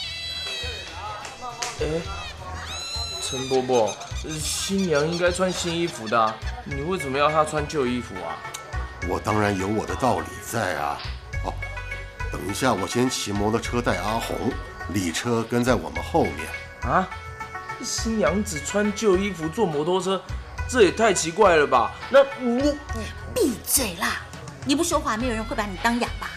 [1.79, 1.85] 哎，
[3.21, 3.95] 陈伯伯，
[4.39, 6.35] 新娘应该穿新衣服的，
[6.65, 8.37] 你为什么要她穿旧衣服啊？
[9.09, 10.97] 我当然有我的道理在啊！
[11.43, 11.53] 哦，
[12.31, 14.37] 等一下，我先骑摩托车带阿红，
[14.89, 16.47] 李车跟在我们后面。
[16.83, 17.07] 啊，
[17.83, 20.21] 新娘子穿旧衣服坐摩托车，
[20.67, 21.93] 这也太奇怪了吧？
[22.09, 22.75] 那你
[23.33, 24.21] 闭嘴啦！
[24.65, 26.29] 你不说话，没有人会把你当哑巴。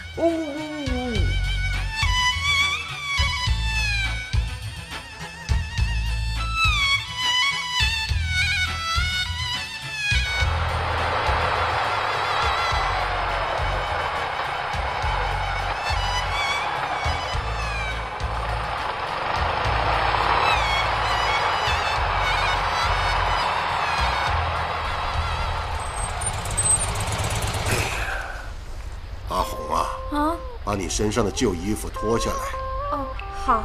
[30.75, 32.97] 你身上的旧衣服脱下来。
[32.97, 33.07] 哦，
[33.45, 33.63] 好。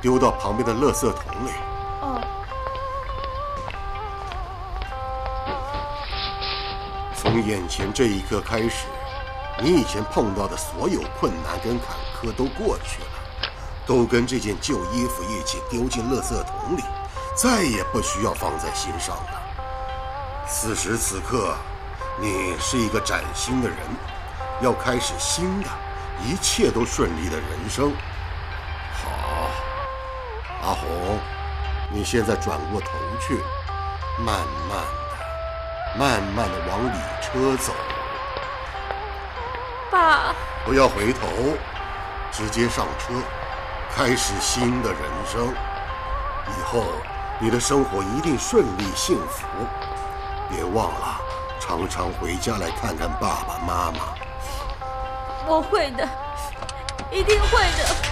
[0.00, 1.50] 丢到旁边的垃圾桶里。
[2.00, 2.20] 哦。
[7.14, 8.86] 从眼前这一刻开始，
[9.62, 11.88] 你以前碰到的所有困难跟坎
[12.18, 13.50] 坷都过去了，
[13.86, 16.82] 都跟这件旧衣服一起丢进垃圾桶里，
[17.36, 19.42] 再也不需要放在心上了。
[20.48, 21.54] 此时此刻，
[22.18, 23.78] 你是一个崭新的人，
[24.62, 25.68] 要开始新的。
[26.24, 27.92] 一切都顺利的人生，
[28.92, 29.50] 好，
[30.62, 31.18] 阿红，
[31.90, 32.88] 你现在转过头
[33.20, 33.38] 去，
[34.18, 34.78] 慢慢
[35.10, 37.72] 的，慢慢的往里车走。
[39.90, 41.26] 爸，不要回头，
[42.30, 43.14] 直接上车，
[43.94, 45.52] 开始新的人生。
[46.46, 46.84] 以后
[47.38, 49.46] 你的生活一定顺利幸福。
[50.48, 51.20] 别忘了，
[51.58, 54.19] 常常回家来看看爸爸妈妈。
[55.46, 56.08] 我会的，
[57.10, 58.09] 一定会的。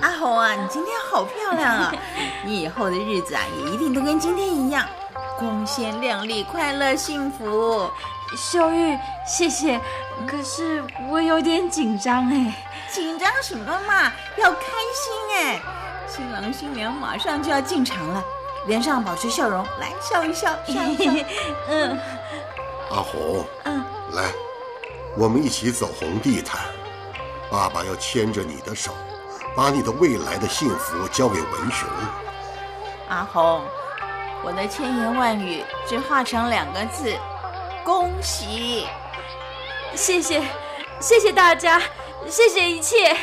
[0.00, 1.94] 阿红啊，你今天好漂亮啊！
[2.44, 4.86] 你以后的日子啊，也一定都跟今天一样，
[5.38, 7.88] 光鲜亮丽、快乐幸福。
[8.36, 9.80] 秀玉，谢谢。
[10.26, 12.52] 可是我有点紧张哎。
[12.90, 14.12] 紧张什么嘛？
[14.36, 15.60] 要开心哎！
[16.08, 18.24] 新郎新娘马上就要进场了，
[18.66, 21.12] 脸上保持笑容，来笑一笑，笑一笑。
[21.70, 21.98] 嗯。
[22.90, 24.24] 阿红，嗯，来，
[25.16, 26.60] 我们一起走红地毯。
[27.50, 28.92] 爸爸要牵着你的手，
[29.54, 31.88] 把你的未来的幸福交给文雄。
[33.08, 33.62] 阿红，
[34.42, 37.16] 我的千言万语只化成两个字：
[37.84, 38.86] 恭喜！
[39.94, 40.42] 谢谢，
[41.00, 41.80] 谢谢大家，
[42.28, 43.16] 谢谢一切。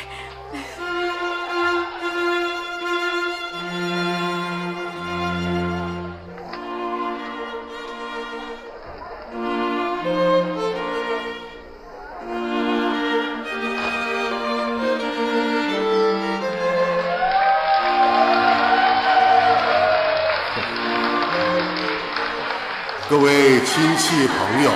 [24.38, 24.71] 朋友，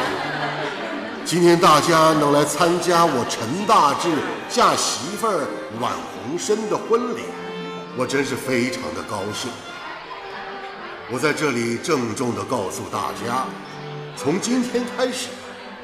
[1.25, 4.09] 今天大家能来参加我陈大志
[4.49, 5.47] 嫁媳妇儿
[5.79, 7.21] 阮红生的婚礼，
[7.97, 9.49] 我真是非常的高兴。
[11.09, 13.45] 我在这里郑重的告诉大家，
[14.15, 15.27] 从今天开始，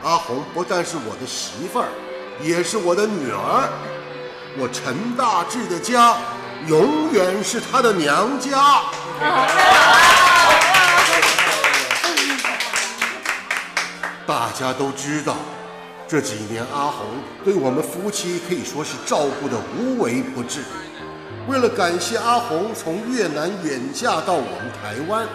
[0.03, 1.88] 阿红不但是我的媳妇儿，
[2.41, 3.69] 也是我的女儿。
[4.57, 6.15] 我陈大志的家，
[6.67, 8.82] 永远是她的娘家。
[14.26, 15.36] 大家都知道，
[16.07, 17.05] 这几年阿红
[17.43, 20.61] 对我们夫妻可以说是照顾的无微不至。
[21.47, 25.28] 为了感谢阿红从越南远嫁到我们台湾，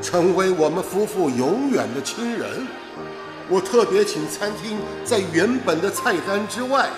[0.00, 2.66] 成为我们夫妇永远的亲人，
[3.48, 6.88] 我特别请餐厅在原本的菜单之外，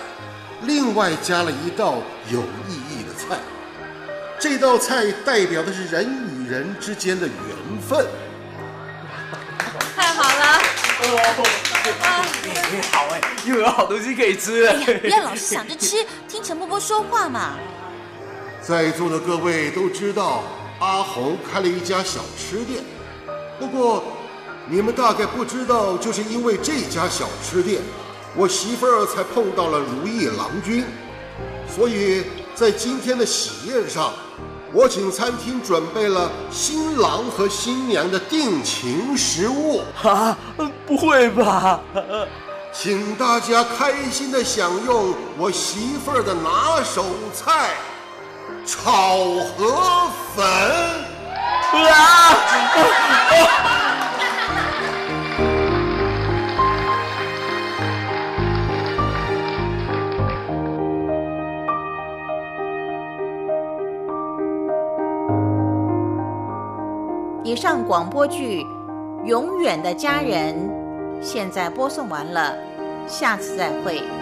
[0.62, 1.96] 另外加了一道
[2.30, 2.38] 有
[2.68, 3.36] 意义的菜。
[4.38, 8.06] 这道菜代表的是人与人之间的缘分。
[11.02, 14.74] 太好哎，又有好东西可以吃了。
[15.00, 15.96] 不要老是想着吃，
[16.28, 17.54] 听陈伯伯说话嘛。
[18.62, 20.44] 在座的各位都知道，
[20.78, 22.84] 阿红开了一家小吃店。
[23.58, 24.04] 不过，
[24.68, 27.82] 你们大概不知道，就是因为这家小吃店，
[28.36, 30.84] 我媳妇儿才碰到了如意郎君。
[31.68, 32.24] 所以
[32.54, 34.12] 在今天的喜宴上。
[34.74, 40.36] 我请餐厅准备了新郎和新娘的定情食物啊！
[40.86, 41.78] 不会吧？
[42.72, 47.04] 请大家开心的享用我媳妇儿的拿手
[47.34, 47.74] 菜——
[48.64, 49.18] 炒
[49.56, 50.42] 河粉
[51.90, 52.34] 啊！
[67.52, 68.62] 以上广播剧
[69.26, 70.54] 《永远的家人》
[71.22, 72.56] 现在播送完了，
[73.06, 74.21] 下次再会。